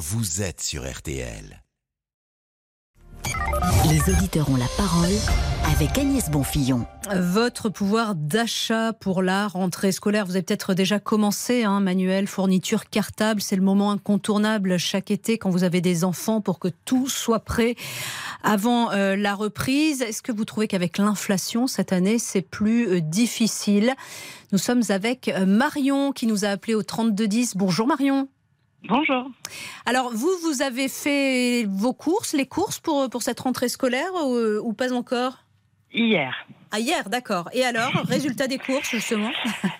vous 0.00 0.40
êtes 0.40 0.62
sur 0.62 0.90
RTL. 0.90 1.62
Les 3.90 4.10
auditeurs 4.10 4.48
ont 4.48 4.56
la 4.56 4.68
parole 4.78 5.12
avec 5.70 5.98
Agnès 5.98 6.30
Bonfillon. 6.30 6.86
Votre 7.14 7.68
pouvoir 7.68 8.14
d'achat 8.14 8.94
pour 8.94 9.20
la 9.20 9.46
rentrée 9.46 9.92
scolaire, 9.92 10.24
vous 10.24 10.36
avez 10.36 10.42
peut-être 10.42 10.72
déjà 10.72 11.00
commencé, 11.00 11.64
hein, 11.64 11.80
Manuel, 11.80 12.28
fourniture 12.28 12.88
cartable, 12.88 13.42
c'est 13.42 13.56
le 13.56 13.62
moment 13.62 13.90
incontournable 13.90 14.78
chaque 14.78 15.10
été 15.10 15.36
quand 15.36 15.50
vous 15.50 15.64
avez 15.64 15.82
des 15.82 16.02
enfants 16.02 16.40
pour 16.40 16.60
que 16.60 16.68
tout 16.86 17.06
soit 17.06 17.40
prêt 17.40 17.74
avant 18.42 18.92
euh, 18.92 19.16
la 19.16 19.34
reprise. 19.34 20.00
Est-ce 20.00 20.22
que 20.22 20.32
vous 20.32 20.46
trouvez 20.46 20.66
qu'avec 20.66 20.96
l'inflation 20.96 21.66
cette 21.66 21.92
année, 21.92 22.18
c'est 22.18 22.40
plus 22.40 22.88
euh, 22.88 23.00
difficile? 23.02 23.92
Nous 24.52 24.58
sommes 24.58 24.82
avec 24.88 25.28
euh, 25.28 25.44
Marion 25.44 26.12
qui 26.12 26.26
nous 26.26 26.46
a 26.46 26.48
appelé 26.48 26.74
au 26.74 26.82
3210. 26.82 27.58
Bonjour 27.58 27.86
Marion. 27.86 28.28
Bonjour. 28.84 29.30
Alors, 29.86 30.10
vous, 30.12 30.30
vous 30.42 30.62
avez 30.62 30.88
fait 30.88 31.64
vos 31.68 31.92
courses, 31.92 32.32
les 32.32 32.46
courses 32.46 32.78
pour, 32.78 33.08
pour 33.10 33.22
cette 33.22 33.40
rentrée 33.40 33.68
scolaire 33.68 34.12
ou, 34.24 34.36
ou 34.68 34.72
pas 34.72 34.92
encore? 34.92 35.38
Hier. 35.92 36.34
Ah, 36.72 36.78
hier, 36.78 37.08
d'accord. 37.08 37.48
Et 37.52 37.64
alors, 37.64 37.90
résultat 38.08 38.46
des 38.46 38.58
courses, 38.58 38.90
justement? 38.90 39.30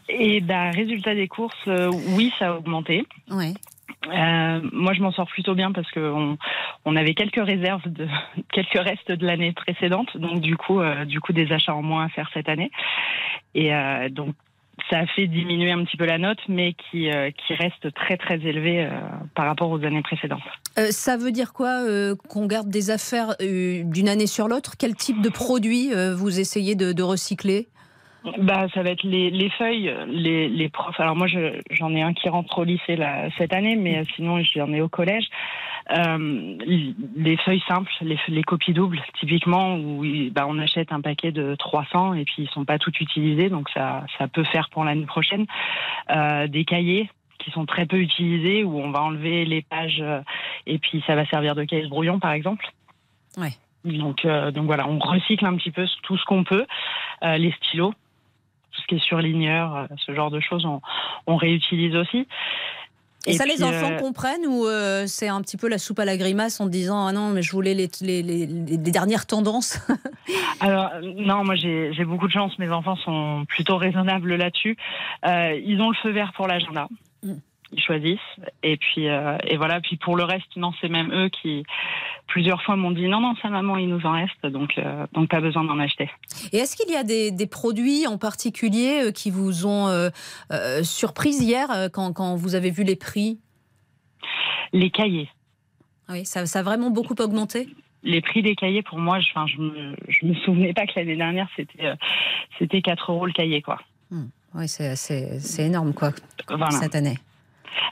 Et 0.09 0.41
ben, 0.41 0.71
résultat 0.71 1.15
des 1.15 1.29
courses, 1.29 1.55
euh, 1.69 1.91
oui, 2.09 2.33
ça 2.39 2.49
a 2.49 2.55
augmenté. 2.55 3.07
Oui. 3.31 3.55
Euh, 4.09 4.61
moi, 4.73 4.93
je 4.93 5.01
m'en 5.03 5.13
sors 5.13 5.29
plutôt 5.29 5.55
bien 5.55 5.73
parce 5.73 5.91
qu'on 5.93 6.39
on 6.85 6.97
avait 6.97 7.15
quelques 7.15 7.45
réserves 7.45 7.87
de 7.87 8.09
quelques 8.53 8.79
restes 8.79 9.13
de 9.13 9.27
l'année 9.27 9.53
précédente, 9.53 10.17
donc 10.17 10.41
du 10.41 10.57
coup, 10.57 10.81
euh, 10.81 11.05
du 11.05 11.21
coup, 11.21 11.33
des 11.33 11.53
achats 11.53 11.75
en 11.75 11.83
moins 11.83 12.07
à 12.07 12.09
faire 12.09 12.31
cette 12.33 12.49
année. 12.49 12.71
Et 13.55 13.75
euh, 13.75 14.09
donc, 14.09 14.35
ça 14.89 14.99
a 14.99 15.07
fait 15.07 15.27
diminuer 15.27 15.73
un 15.73 15.85
petit 15.85 15.97
peu 15.97 16.07
la 16.07 16.19
note, 16.19 16.39
mais 16.49 16.75
qui, 16.75 17.11
euh, 17.11 17.31
qui 17.31 17.55
reste 17.55 17.93
très 17.95 18.17
très 18.17 18.37
élevée 18.37 18.85
euh, 18.85 18.91
par 19.35 19.47
rapport 19.47 19.71
aux 19.71 19.85
années 19.85 20.03
précédentes. 20.03 20.41
Euh, 20.79 20.89
ça 20.91 21.17
veut 21.17 21.33
dire 21.33 21.53
quoi 21.53 21.85
qu'on 22.29 22.47
garde 22.47 22.69
des 22.69 22.91
affaires 22.91 23.35
d'une 23.41 24.09
année 24.09 24.27
sur 24.27 24.49
l'autre? 24.49 24.75
Quel 24.79 24.95
type 24.95 25.21
de 25.21 25.29
produits 25.29 25.91
vous 26.15 26.41
essayez 26.41 26.75
de 26.75 27.03
recycler? 27.03 27.69
Bah, 28.39 28.67
ça 28.75 28.83
va 28.83 28.91
être 28.91 29.03
les, 29.03 29.31
les 29.31 29.49
feuilles, 29.51 29.95
les, 30.09 30.49
les 30.49 30.69
profs. 30.69 31.01
Alors 31.01 31.17
moi, 31.17 31.27
je- 31.27 31.61
j'en 31.71 31.95
ai 31.95 32.03
un 32.03 32.13
qui 32.13 32.29
rentre 32.29 32.59
au 32.59 32.65
lycée 32.65 32.97
là, 32.97 33.29
cette 33.39 33.55
année, 33.55 33.77
mais 33.77 33.99
euh, 33.99 34.05
sinon, 34.15 34.43
j'en 34.43 34.73
ai 34.73 34.83
au 34.83 34.89
collège. 34.89 35.25
Euh, 35.91 36.57
les 37.17 37.37
feuilles 37.39 37.63
simples, 37.67 37.91
les, 38.03 38.19
les 38.29 38.43
copies 38.43 38.75
doubles, 38.75 39.01
typiquement, 39.19 39.77
où 39.77 40.05
bah, 40.33 40.45
on 40.47 40.59
achète 40.59 40.93
un 40.93 41.01
paquet 41.01 41.33
de 41.33 41.55
300 41.57 42.15
et 42.15 42.25
puis 42.25 42.43
ils 42.43 42.51
sont 42.51 42.65
pas 42.65 42.79
toutes 42.79 43.01
utilisés, 43.01 43.49
donc 43.49 43.69
ça, 43.71 44.05
ça 44.19 44.29
peut 44.29 44.45
faire 44.45 44.69
pour 44.71 44.85
l'année 44.85 45.07
prochaine. 45.07 45.47
Euh, 46.11 46.47
des 46.47 46.65
cahiers 46.65 47.11
qui 47.39 47.51
sont 47.53 47.65
très 47.65 47.87
peu 47.87 47.97
utilisés, 47.97 48.65
où 48.65 48.79
on 48.79 48.91
va 48.91 49.01
enlever 49.03 49.47
les 49.47 49.63
pages 49.63 50.01
euh, 50.03 50.21
et 50.67 50.79
puis 50.79 51.03
ça 51.07 51.15
va 51.17 51.25
servir 51.27 51.55
de 51.55 51.65
caisse 51.65 51.89
brouillon, 51.89 52.19
par 52.21 52.33
exemple. 52.33 52.67
Ouais. 53.39 53.53
Donc, 53.85 54.27
euh, 54.27 54.51
donc 54.51 54.67
voilà, 54.67 54.87
on 54.87 54.99
recycle 54.99 55.47
un 55.47 55.57
petit 55.57 55.71
peu 55.71 55.87
tout 56.03 56.19
ce 56.19 56.25
qu'on 56.27 56.45
peut. 56.45 56.67
Euh, 57.23 57.39
les 57.39 57.51
stylos, 57.53 57.95
tout 58.81 58.83
ce 58.83 58.87
qui 58.89 58.95
est 58.97 59.07
surligneur, 59.09 59.77
euh, 59.77 59.87
ce 60.07 60.15
genre 60.15 60.31
de 60.31 60.41
choses, 60.41 60.65
on, 60.65 60.81
on 61.27 61.37
réutilise 61.37 61.95
aussi. 61.97 62.27
Et, 63.27 63.35
ça, 63.35 63.45
puis, 63.45 63.53
les 63.55 63.63
enfants 63.63 63.93
euh, 63.93 63.99
comprennent 63.99 64.47
ou 64.47 64.67
euh, 64.67 65.05
c'est 65.07 65.29
un 65.29 65.43
petit 65.43 65.59
peu 65.59 65.69
la 65.69 65.77
soupe 65.77 65.99
à 65.99 66.07
la 66.07 66.17
grimace 66.17 66.59
en 66.59 66.67
disant 66.67 67.07
Ah 67.07 67.13
non, 67.13 67.29
mais 67.29 67.43
je 67.43 67.53
voulais 67.53 67.75
les, 67.75 67.91
les, 68.01 68.23
les- 68.23 68.47
les 68.47 68.77
dernières 68.79 69.27
tendances 69.27 69.79
Alors 70.61 70.91
non, 71.03 71.45
moi 71.45 71.55
j'ai 71.55 72.05
beaucoup 72.07 72.27
de 72.29 72.33
chance. 72.33 72.59
Mes 72.59 72.71
enfants 72.71 72.97
sont 72.97 73.45
plutôt 73.47 73.77
raisonnables 73.77 74.35
là-dessus. 74.37 74.77
Euh, 75.27 75.61
ils 75.63 75.81
ont 75.83 75.91
le 75.91 75.97
feu 76.03 76.11
vert 76.13 76.33
pour 76.35 76.47
l'agenda. 76.47 76.89
Mm. 77.23 77.33
Ils 77.73 77.81
choisissent. 77.81 78.19
Et 78.63 78.77
puis 78.77 79.09
euh, 79.09 79.39
et 79.47 79.57
voilà. 79.57 79.81
Puis 79.81 79.97
pour 79.97 80.17
le 80.17 80.25
reste, 80.25 80.57
non, 80.57 80.73
c'est 80.81 80.89
même 80.89 81.13
eux 81.13 81.29
qui 81.29 81.63
plusieurs 82.27 82.63
fois 82.63 82.75
m'ont 82.77 82.91
dit 82.91 83.07
non 83.09 83.21
non, 83.21 83.35
ça 83.41 83.49
maman, 83.49 83.77
il 83.77 83.89
nous 83.89 84.05
en 84.07 84.13
reste. 84.13 84.45
Donc 84.47 84.77
euh, 84.79 85.07
donc 85.13 85.29
pas 85.31 85.41
besoin 85.41 85.63
d'en 85.65 85.79
acheter. 85.79 86.11
Et 86.53 86.57
est-ce 86.59 86.75
qu'il 86.77 86.93
y 86.93 86.97
a 86.97 87.05
des, 87.05 87.31
des 87.31 87.47
produits 87.47 88.07
en 88.09 88.19
particulier 88.19 89.03
euh, 89.05 89.13
qui 89.13 89.31
vous 89.31 89.67
ont 89.67 89.87
euh, 89.89 90.11
euh, 90.53 90.83
surprise 90.83 91.41
hier 91.41 91.69
quand, 91.93 92.13
quand 92.13 92.35
vous 92.35 92.55
avez 92.57 92.71
vu 92.73 92.83
les 92.83 92.97
prix? 92.97 93.39
Les 94.73 94.91
cahiers. 94.91 95.29
Ah 96.09 96.13
Oui, 96.15 96.25
ça, 96.27 96.47
ça 96.47 96.61
a 96.61 96.63
vraiment 96.63 96.91
beaucoup 96.91 97.15
augmenté? 97.21 97.69
Les 98.03 98.21
prix 98.21 98.43
des 98.43 98.55
cahiers 98.57 98.83
pour 98.83 98.99
moi, 98.99 99.21
je, 99.21 99.29
enfin, 99.31 99.47
je 99.47 99.59
me, 99.61 99.95
je 100.09 100.27
me 100.27 100.35
souvenais 100.35 100.73
pas 100.73 100.87
que 100.87 100.93
l'année 100.97 101.17
dernière 101.17 101.49
c'était 101.55 101.85
euh, 101.85 101.95
c'était 102.59 102.81
4 102.83 103.13
euros 103.13 103.27
le 103.27 103.33
cahier 103.33 103.63
quoi. 103.63 103.79
Oui, 104.55 104.67
c'est 104.67 104.97
c'est- 104.97 105.39
c'est 105.39 105.67
énorme, 105.67 105.95
quoi, 105.95 106.11
Voilà. 106.49 106.71
cette 106.73 106.97
année. 106.97 107.17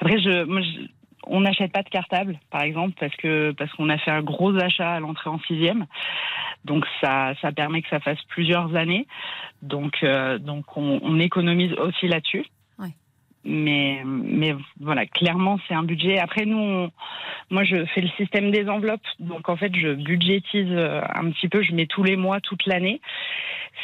Après, 0.00 0.20
je, 0.20 0.44
moi, 0.44 0.60
je- 0.62 0.86
on 1.26 1.40
n'achète 1.40 1.72
pas 1.72 1.82
de 1.82 1.88
cartable, 1.90 2.38
par 2.50 2.62
exemple, 2.62 2.94
parce 2.98 3.14
que 3.16 3.52
parce 3.52 3.70
qu'on 3.72 3.88
a 3.90 3.98
fait 3.98 4.10
un 4.10 4.22
gros 4.22 4.56
achat 4.56 4.92
à 4.94 5.00
l'entrée 5.00 5.28
en 5.30 5.38
sixième, 5.40 5.86
donc 6.64 6.86
ça 7.02 7.34
ça 7.42 7.52
permet 7.52 7.82
que 7.82 7.88
ça 7.88 8.00
fasse 8.00 8.22
plusieurs 8.28 8.74
années, 8.76 9.06
donc 9.62 9.98
euh, 10.02 10.38
donc 10.38 10.76
on, 10.76 11.00
on 11.02 11.18
économise 11.20 11.72
aussi 11.74 12.08
là-dessus. 12.08 12.46
Mais 13.44 14.02
mais 14.04 14.54
voilà, 14.80 15.06
clairement 15.06 15.58
c'est 15.66 15.74
un 15.74 15.84
budget. 15.84 16.18
Après 16.18 16.44
nous, 16.44 16.88
moi 17.50 17.64
je 17.64 17.84
fais 17.94 18.00
le 18.00 18.08
système 18.16 18.50
des 18.50 18.68
enveloppes, 18.68 19.00
donc 19.20 19.48
en 19.48 19.56
fait 19.56 19.74
je 19.74 19.94
budgétise 19.94 20.68
euh, 20.70 21.00
un 21.14 21.30
petit 21.30 21.48
peu, 21.48 21.62
je 21.62 21.72
mets 21.72 21.86
tous 21.86 22.02
les 22.02 22.16
mois, 22.16 22.40
toute 22.40 22.66
l'année, 22.66 23.00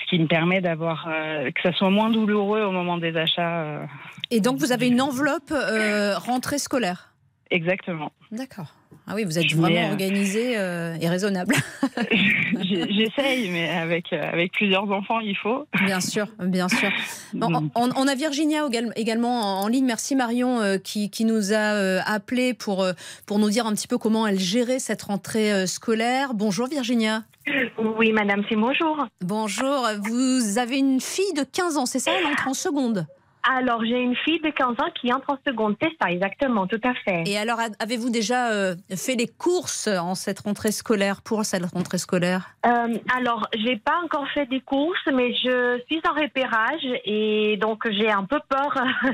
ce 0.03 0.11
qui 0.11 0.19
me 0.19 0.27
permet 0.27 0.61
d'avoir 0.61 1.07
euh, 1.09 1.51
que 1.51 1.63
ça 1.63 1.73
soit 1.73 1.91
moins 1.91 2.11
douloureux 2.11 2.63
au 2.63 2.73
moment 2.73 2.99
des 2.99 3.17
achats. 3.17 3.63
euh, 3.63 3.87
Et 4.31 4.41
donc, 4.41 4.59
vous 4.59 4.73
avez 4.73 4.89
une 4.89 5.01
enveloppe 5.01 5.53
rentrée 6.17 6.59
scolaire? 6.59 7.14
Exactement. 7.55 8.13
D'accord. 8.31 8.67
Ah 9.07 9.13
oui, 9.15 9.25
vous 9.25 9.39
êtes 9.39 9.49
Je 9.49 9.57
vraiment 9.57 9.89
euh, 9.89 9.91
organisé 9.91 10.57
euh, 10.57 10.97
et 11.01 11.09
raisonnable. 11.09 11.55
J'essaye, 12.63 13.51
mais 13.51 13.69
avec, 13.69 14.13
euh, 14.13 14.31
avec 14.33 14.53
plusieurs 14.53 14.91
enfants, 14.91 15.21
il 15.21 15.37
faut. 15.37 15.67
Bien 15.85 16.01
sûr, 16.01 16.27
bien 16.41 16.69
sûr. 16.69 16.89
On, 17.35 17.39
Donc, 17.39 17.71
on- 17.75 17.91
on 17.97 18.09
a 18.09 18.15
Virginia 18.15 18.67
égal- 18.67 18.93
également 18.97 19.61
en 19.61 19.65
en 19.65 19.69
ligne. 19.69 19.85
Merci 19.87 20.15
Marion 20.17 20.61
euh, 20.61 20.79
qui, 20.79 21.11
qui 21.11 21.25
nous 21.25 21.53
a 21.53 21.75
euh, 21.75 22.01
appelé 22.07 22.55
pour, 22.55 22.83
euh, 22.83 22.93
pour 23.27 23.39
nous 23.39 23.51
dire 23.51 23.67
un 23.67 23.73
petit 23.75 23.89
peu 23.89 23.99
comment 23.99 24.27
elle 24.27 24.39
gérait 24.39 24.79
cette 24.79 25.03
rentrée 25.03 25.53
euh, 25.53 25.67
scolaire. 25.67 26.35
Bonjour 26.35 26.67
Virginia. 26.69 27.23
Oui, 27.99 28.13
madame, 28.13 28.43
c'est 28.49 28.57
bonjour. 28.57 29.07
Bonjour. 29.21 29.87
Vous 30.03 30.59
avez 30.59 30.79
une 30.79 31.01
fille 31.01 31.33
de 31.37 31.43
15 31.43 31.77
ans, 31.77 31.87
c'est 31.87 31.99
ça? 31.99 32.13
Elle 32.19 32.27
entre 32.27 32.49
en 32.49 32.55
seconde. 32.55 33.07
Alors, 33.51 33.85
j'ai 33.85 34.01
une 34.01 34.17
fille 34.17 34.41
de 34.41 34.51
15 34.51 34.71
ans 34.81 34.91
qui 34.95 35.13
entre 35.13 35.31
en 35.31 35.39
seconde. 35.47 35.77
C'est 35.81 35.93
ça, 36.01 36.11
exactement, 36.11 36.67
tout 36.67 36.81
à 36.83 36.95
fait. 36.95 37.25
Et 37.27 37.37
alors, 37.37 37.59
avez-vous 37.79 38.11
déjà 38.11 38.53
euh, 38.53 38.75
fait 38.97 39.15
les 39.15 39.29
courses 39.29 39.87
en 39.87 40.15
cette 40.15 40.41
rentrée 40.41 40.73
scolaire, 40.73 41.21
pour 41.23 41.45
cette 41.45 41.65
rentrée 41.67 41.99
scolaire? 41.99 42.55
Euh, 42.67 42.97
alors, 43.15 43.47
j'ai 43.57 43.77
pas 43.77 43.99
encore 44.03 44.27
fait 44.31 44.47
des 44.47 44.61
courses, 44.61 45.07
mais 45.13 45.35
je 45.35 45.81
suis 45.87 46.01
en 46.09 46.15
repérage 46.15 46.87
et 47.05 47.59
donc 47.59 47.87
j'ai 47.91 48.11
un 48.11 48.25
peu 48.25 48.41
peur 48.49 48.75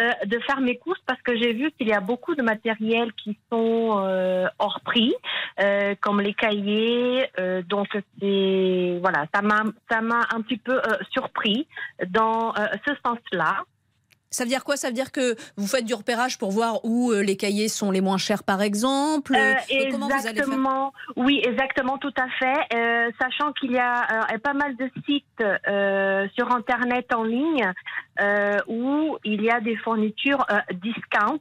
euh, 0.00 0.10
de 0.24 0.38
faire 0.40 0.60
mes 0.60 0.76
courses 0.76 1.00
parce 1.06 1.20
que 1.22 1.36
j'ai 1.36 1.52
vu 1.52 1.70
qu'il 1.72 1.88
y 1.88 1.92
a 1.92 2.00
beaucoup 2.00 2.34
de 2.34 2.42
matériel 2.42 3.12
qui 3.12 3.36
sont 3.52 3.96
euh, 3.98 4.46
hors 4.58 4.80
prix, 4.80 5.14
comme 6.00 6.20
les 6.20 6.34
cahiers. 6.34 7.28
donc, 7.68 7.88
c'est 8.20 8.98
voilà, 9.00 9.26
ça 9.34 9.42
m'a 9.42 10.20
un 10.34 10.40
petit 10.42 10.56
peu 10.56 10.80
surpris 11.10 11.66
dans 12.08 12.54
ce 12.54 12.92
sens-là. 13.04 13.57
Ça 14.30 14.44
veut 14.44 14.50
dire 14.50 14.64
quoi? 14.64 14.76
Ça 14.76 14.88
veut 14.88 14.94
dire 14.94 15.10
que 15.10 15.36
vous 15.56 15.66
faites 15.66 15.84
du 15.84 15.94
repérage 15.94 16.38
pour 16.38 16.50
voir 16.50 16.84
où 16.84 17.10
euh, 17.12 17.22
les 17.22 17.36
cahiers 17.36 17.68
sont 17.68 17.90
les 17.90 18.00
moins 18.00 18.18
chers, 18.18 18.42
par 18.42 18.60
exemple 18.62 19.34
Euh, 19.34 19.54
Et 19.70 19.88
Comment 19.88 20.06
vous 20.06 20.12
allez 20.12 20.22
faire? 20.22 20.30
exactement, 20.44 20.92
oui, 21.16 21.40
exactement, 21.44 21.98
tout 21.98 22.12
à 22.18 22.28
fait. 22.38 22.76
Euh, 22.76 23.10
sachant 23.20 23.52
qu'il 23.52 23.72
y 23.72 23.78
a 23.78 24.24
euh, 24.32 24.38
pas 24.38 24.52
mal 24.52 24.76
de 24.76 24.90
sites 25.06 25.24
euh, 25.68 26.26
sur 26.36 26.50
Internet 26.52 27.12
en 27.14 27.22
ligne 27.22 27.72
euh, 28.20 28.58
où 28.66 29.16
il 29.24 29.42
y 29.42 29.50
a 29.50 29.60
des 29.60 29.76
fournitures 29.76 30.44
euh, 30.50 30.58
discount. 30.74 31.40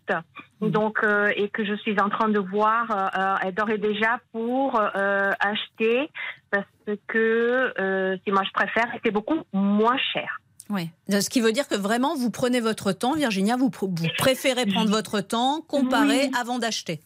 Mhm. 0.62 0.72
Donc, 0.72 1.00
euh, 1.04 1.32
et 1.36 1.50
que 1.50 1.66
je 1.66 1.76
suis 1.76 2.00
en 2.00 2.10
train 2.10 2.30
de 2.30 2.40
voir 2.40 2.90
euh, 2.90 3.48
euh, 3.48 3.52
d'ores 3.52 3.70
et 3.72 3.78
déjà 3.78 4.20
pour 4.32 4.80
euh, 4.80 5.32
acheter 5.40 6.10
parce 6.50 6.66
que 7.08 7.74
euh, 7.80 8.18
si 8.24 8.32
moi 8.32 8.44
je 8.46 8.52
préfère, 8.52 8.88
c'est 9.04 9.12
beaucoup 9.12 9.40
moins 9.54 9.98
cher. 10.14 10.40
Oui. 10.70 10.90
Ce 11.10 11.30
qui 11.30 11.42
veut 11.42 11.52
dire 11.54 11.68
que 11.68 11.76
vraiment, 11.76 12.16
vous 12.16 12.30
prenez 12.32 12.60
votre 12.60 12.92
temps, 12.92 13.14
Virginia, 13.14 13.56
vous, 13.56 13.70
pr- 13.70 13.90
vous 13.90 14.08
préférez 14.18 14.66
prendre 14.66 14.90
votre 14.92 15.22
temps, 15.22 15.62
comparer 15.68 16.26
Oui. 16.26 16.32
avant 16.40 16.60
d'acheter. 16.60 17.00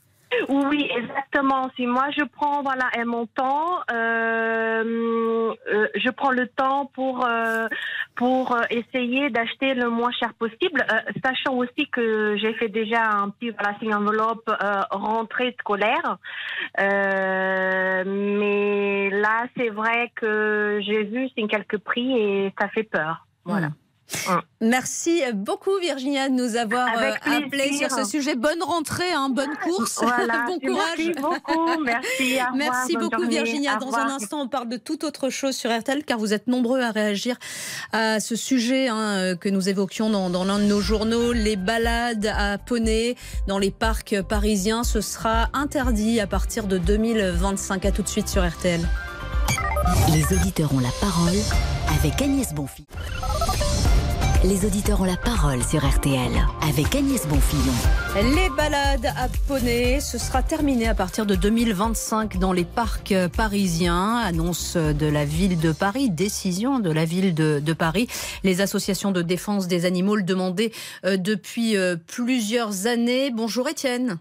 Oui, 0.48 0.90
exactement. 0.98 1.70
Si 1.76 1.86
moi 1.86 2.06
je 2.18 2.24
prends 2.24 2.62
voilà 2.64 2.86
un 2.98 3.04
montant, 3.04 3.80
euh, 3.92 5.54
euh, 5.74 5.88
je 5.94 6.10
prends 6.10 6.32
le 6.32 6.48
temps 6.48 6.90
pour 6.94 7.26
euh, 7.28 7.68
pour 8.16 8.56
euh, 8.56 8.62
essayer 8.70 9.30
d'acheter 9.30 9.74
le 9.74 9.90
moins 9.90 10.12
cher 10.14 10.34
possible, 10.36 10.86
euh, 10.90 11.00
sachant 11.24 11.56
aussi 11.58 11.86
que 11.92 12.38
j'ai 12.38 12.54
fait 12.54 12.70
déjà 12.70 13.10
un 13.10 13.30
petit 13.30 13.50
voilà 13.52 13.76
une 13.82 13.94
enveloppe 13.94 14.50
euh, 14.50 14.82
rentrée 14.92 15.54
scolaire, 15.60 16.18
Euh, 16.80 18.04
mais 18.06 19.10
là 19.10 19.46
c'est 19.58 19.70
vrai 19.70 20.12
que 20.16 20.80
j'ai 20.86 21.04
vu 21.04 21.28
c'est 21.36 21.46
quelques 21.48 21.78
prix 21.80 22.18
et 22.18 22.54
ça 22.60 22.70
fait 22.70 22.84
peur. 22.84 23.28
Voilà. 23.46 23.72
Hmm. 24.28 24.40
Merci 24.60 25.22
beaucoup 25.34 25.78
Virginia 25.80 26.28
de 26.28 26.34
nous 26.34 26.56
avoir 26.56 26.90
euh, 26.98 27.14
appelé 27.26 27.74
sur 27.78 27.90
ce 27.90 28.04
sujet. 28.04 28.36
Bonne 28.36 28.62
rentrée, 28.62 29.12
hein, 29.14 29.30
bonne 29.30 29.56
course, 29.64 30.00
bon 30.48 30.60
courage. 30.60 30.98
Merci 30.98 31.12
beaucoup, 31.22 31.84
merci. 31.84 32.40
merci 32.56 32.98
beaucoup 32.98 33.26
Virginia. 33.26 33.78
Dans 33.78 33.96
un 33.96 34.10
instant, 34.10 34.42
on 34.42 34.48
parle 34.48 34.68
de 34.68 34.78
toute 34.78 35.04
autre 35.04 35.30
chose 35.30 35.56
sur 35.56 35.76
RTL 35.76 36.04
car 36.04 36.20
vous 36.20 36.34
êtes 36.34 36.48
nombreux 36.48 36.82
à 36.82 36.92
réagir 36.92 37.38
à 37.94 38.20
ce 38.20 38.36
sujet 38.36 38.90
hein, 38.90 39.36
que 39.40 39.50
nous 39.50 39.70
évoquions 39.70 40.10
dans, 40.10 40.30
dans 40.30 40.44
l'un 40.44 40.60
de 40.60 40.66
nos 40.66 40.82
journaux. 40.82 41.32
Les 41.32 41.56
balades 41.56 42.32
à 42.36 42.58
poney 42.58 43.16
dans 43.48 43.60
les 43.60 43.72
parcs 43.72 44.22
parisiens, 44.22 44.84
ce 44.84 45.02
sera 45.02 45.50
interdit 45.54 46.20
à 46.20 46.28
partir 46.28 46.68
de 46.68 46.78
2025. 46.78 47.86
À 47.86 47.92
tout 47.92 48.04
de 48.04 48.10
suite 48.10 48.28
sur 48.28 48.46
RTL. 48.48 48.82
Les 50.14 50.36
auditeurs 50.36 50.74
ont 50.74 50.80
la 50.80 50.92
parole 51.00 51.38
avec 52.00 52.22
Agnès 52.22 52.54
Bonfils. 52.54 52.86
Les 54.44 54.66
auditeurs 54.66 55.02
ont 55.02 55.06
la 55.06 55.18
parole 55.18 55.62
sur 55.62 55.88
RTL 55.88 56.32
avec 56.68 56.96
Agnès 56.96 57.28
Bonfillon. 57.28 57.76
Les 58.36 58.50
balades 58.50 59.06
à 59.06 59.28
poney, 59.48 60.00
ce 60.00 60.18
sera 60.18 60.42
terminé 60.42 60.88
à 60.88 60.96
partir 60.96 61.28
de 61.28 61.36
2025 61.36 62.40
dans 62.40 62.52
les 62.52 62.66
parcs 62.66 63.14
parisiens. 63.38 64.18
Annonce 64.18 64.78
de 64.78 65.06
la 65.06 65.26
ville 65.26 65.60
de 65.60 65.72
Paris, 65.72 66.10
décision 66.10 66.80
de 66.80 66.92
la 66.92 67.06
ville 67.06 67.36
de, 67.36 67.74
Paris. 67.74 68.08
Les 68.44 68.62
associations 68.62 69.12
de 69.12 69.22
défense 69.22 69.68
des 69.68 69.86
animaux 69.86 70.16
le 70.16 70.24
demandaient 70.24 70.72
euh, 71.06 71.18
depuis 71.18 71.78
euh, 71.78 71.96
plusieurs 71.96 72.88
années. 72.88 73.30
Bonjour 73.30 73.70
Étienne. 73.70 74.18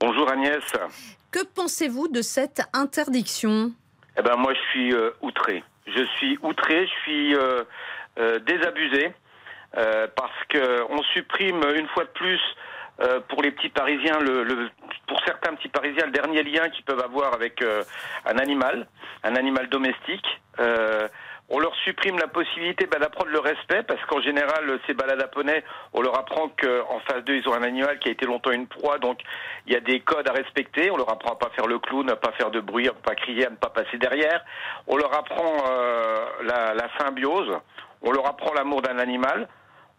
Bonjour 0.00 0.30
Agnès. 0.30 0.64
Que 1.30 1.44
pensez-vous 1.44 2.08
de 2.08 2.22
cette 2.22 2.62
interdiction? 2.72 3.72
Eh 4.18 4.22
ben 4.22 4.36
moi 4.36 4.54
je 4.54 4.60
suis 4.70 4.94
euh, 4.94 5.10
outré. 5.20 5.62
Je 5.86 6.04
suis 6.16 6.38
outré, 6.42 6.86
je 6.86 6.92
suis 7.02 7.34
désabusé. 8.46 9.12
Euh, 9.78 10.08
parce 10.16 10.32
qu'on 10.50 11.02
supprime 11.14 11.62
une 11.76 11.86
fois 11.88 12.02
de 12.02 12.10
plus 12.10 12.40
euh, 13.00 13.20
pour 13.28 13.42
les 13.42 13.52
petits 13.52 13.68
Parisiens, 13.68 14.18
le, 14.18 14.42
le, 14.42 14.70
pour 15.06 15.20
certains 15.24 15.54
petits 15.54 15.68
Parisiens, 15.68 16.06
le 16.06 16.10
dernier 16.10 16.42
lien 16.42 16.68
qu'ils 16.68 16.84
peuvent 16.84 17.02
avoir 17.02 17.32
avec 17.32 17.62
euh, 17.62 17.84
un 18.26 18.38
animal, 18.38 18.88
un 19.22 19.36
animal 19.36 19.68
domestique. 19.68 20.26
on 21.50 21.60
leur 21.60 21.74
supprime 21.76 22.18
la 22.18 22.26
possibilité 22.26 22.86
bah, 22.86 22.98
d'apprendre 22.98 23.30
le 23.30 23.38
respect, 23.38 23.84
parce 23.84 24.04
qu'en 24.06 24.20
général, 24.20 24.80
ces 24.88 24.94
balades 24.94 25.22
à 25.22 25.30
on 25.92 26.02
leur 26.02 26.18
apprend 26.18 26.48
qu'en 26.60 26.98
face 27.06 27.22
d'eux, 27.24 27.36
ils 27.36 27.48
ont 27.48 27.54
un 27.54 27.62
animal 27.62 28.00
qui 28.00 28.08
a 28.08 28.12
été 28.12 28.26
longtemps 28.26 28.50
une 28.50 28.66
proie, 28.66 28.98
donc 28.98 29.20
il 29.66 29.74
y 29.74 29.76
a 29.76 29.80
des 29.80 30.00
codes 30.00 30.28
à 30.28 30.32
respecter. 30.32 30.90
On 30.90 30.96
leur 30.96 31.10
apprend 31.12 31.34
à 31.34 31.38
pas 31.38 31.50
faire 31.54 31.68
le 31.68 31.78
clown, 31.78 32.10
à 32.10 32.16
pas 32.16 32.32
faire 32.32 32.50
de 32.50 32.58
bruit, 32.60 32.88
à 32.88 32.92
pas 32.92 33.14
crier, 33.14 33.46
à 33.46 33.50
ne 33.50 33.56
pas 33.56 33.70
passer 33.70 33.96
derrière. 33.98 34.44
On 34.88 34.96
leur 34.96 35.16
apprend 35.16 35.62
la, 36.42 36.74
la 36.74 36.88
symbiose. 36.98 37.56
On 38.02 38.10
leur 38.12 38.26
apprend 38.26 38.52
l'amour 38.54 38.82
d'un 38.82 38.98
animal 38.98 39.48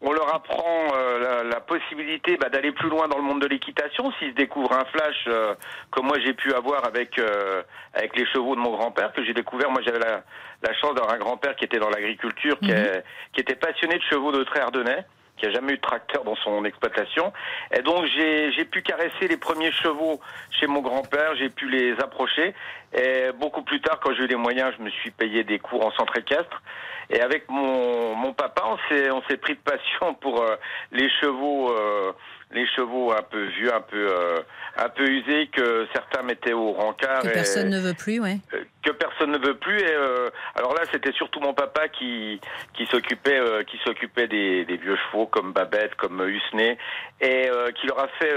on 0.01 0.11
leur 0.13 0.33
apprend 0.33 0.93
euh, 0.95 1.43
la, 1.43 1.59
possibilité 1.59 2.37
bah, 2.37 2.49
d'aller 2.49 2.71
plus 2.71 2.89
loin 2.89 3.07
dans 3.07 3.17
le 3.17 3.23
monde 3.23 3.41
de 3.41 3.47
l'équitation 3.47 4.11
s'ils 4.13 4.33
découvrent 4.33 4.73
un 4.73 4.85
flash 4.85 5.25
euh, 5.27 5.53
comme 5.91 6.07
moi 6.07 6.17
j'ai 6.23 6.33
pu 6.33 6.53
avoir 6.53 6.85
avec 6.85 7.19
euh, 7.19 7.61
avec 7.93 8.15
les 8.15 8.25
chevaux 8.27 8.55
de 8.55 8.61
mon 8.61 8.71
grand-père 8.71 9.11
que 9.13 9.23
j'ai 9.23 9.33
découvert 9.33 9.69
moi 9.69 9.81
j'avais 9.85 9.99
la, 9.99 10.23
la 10.63 10.73
chance 10.75 10.95
d'avoir 10.95 11.13
un 11.13 11.19
grand-père 11.19 11.55
qui 11.55 11.65
était 11.65 11.79
dans 11.79 11.89
l'agriculture 11.89 12.57
qui, 12.59 12.71
mhm. 12.71 13.01
qui, 13.33 13.41
était 13.41 13.55
passionné 13.55 13.97
de 13.97 14.03
chevaux 14.03 14.31
de 14.31 14.43
trait 14.43 14.61
ardennais 14.61 15.05
qui 15.37 15.45
a 15.45 15.51
jamais 15.51 15.73
eu 15.73 15.77
de 15.77 15.81
tracteur 15.81 16.25
dans 16.25 16.35
son 16.35 16.65
exploitation. 16.65 17.31
Et 17.73 17.81
donc 17.81 18.05
j'ai 18.07 18.65
pu 18.65 18.81
caresser 18.81 19.29
les 19.29 19.37
premiers 19.37 19.71
chevaux 19.71 20.19
chez 20.51 20.67
mon 20.67 20.81
grand-père, 20.81 21.33
j'ai 21.37 21.49
pu 21.49 21.69
les 21.69 21.93
approcher. 21.93 22.53
Et 22.93 23.31
beaucoup 23.39 23.61
plus 23.61 23.79
tard, 23.79 24.01
quand 24.03 24.13
j'ai 24.13 24.23
eu 24.23 24.27
les 24.27 24.35
moyens, 24.35 24.73
je 24.77 24.83
me 24.83 24.89
suis 24.89 25.11
payé 25.11 25.45
des 25.45 25.57
cours 25.57 25.85
en 25.85 25.91
centre 25.91 26.17
équestre. 26.17 26.61
Et 27.09 27.21
avec 27.21 27.49
mon, 27.49 28.15
mon 28.15 28.33
papa, 28.33 28.63
on 28.65 29.21
s'est 29.27 29.37
pris 29.37 29.55
de 29.55 29.59
passion 29.59 30.13
pour 30.15 30.41
euh, 30.41 30.55
les 30.91 31.09
chevaux 31.21 31.71
euh, 31.71 32.11
les 32.51 32.67
chevaux 32.67 33.11
un 33.11 33.21
peu 33.21 33.45
vieux, 33.45 33.73
un 33.73 33.81
peu 33.81 34.07
euh, 34.11 34.39
un 34.77 34.89
peu 34.89 35.07
usés 35.07 35.47
que 35.47 35.87
certains 35.93 36.23
mettaient 36.23 36.53
au 36.53 36.71
rencard. 36.71 37.21
Que 37.21 37.29
personne 37.29 37.69
ne 37.69 37.79
veut 37.79 37.93
plus, 37.93 38.19
ouais. 38.19 38.37
Euh, 38.53 38.63
que 38.83 38.91
personne 38.91 39.31
ne 39.31 39.37
veut 39.37 39.55
plus. 39.55 39.79
Et 39.79 39.93
euh, 39.93 40.29
alors 40.55 40.73
là, 40.73 40.81
c'était 40.91 41.11
surtout 41.11 41.39
mon 41.39 41.53
papa 41.53 41.87
qui 41.89 42.39
qui 42.73 42.85
s'occupait 42.87 43.39
euh, 43.39 43.63
qui 43.63 43.77
s'occupait 43.85 44.27
des, 44.27 44.65
des, 44.65 44.77
vieux 44.77 44.95
chevaux 44.95 45.27
comme 45.27 45.51
Babette, 45.51 45.95
comme 45.95 46.21
Husney, 46.27 46.77
et 47.21 47.49
qui 47.79 47.87
leur 47.87 47.99
a 47.99 48.07
fait 48.19 48.33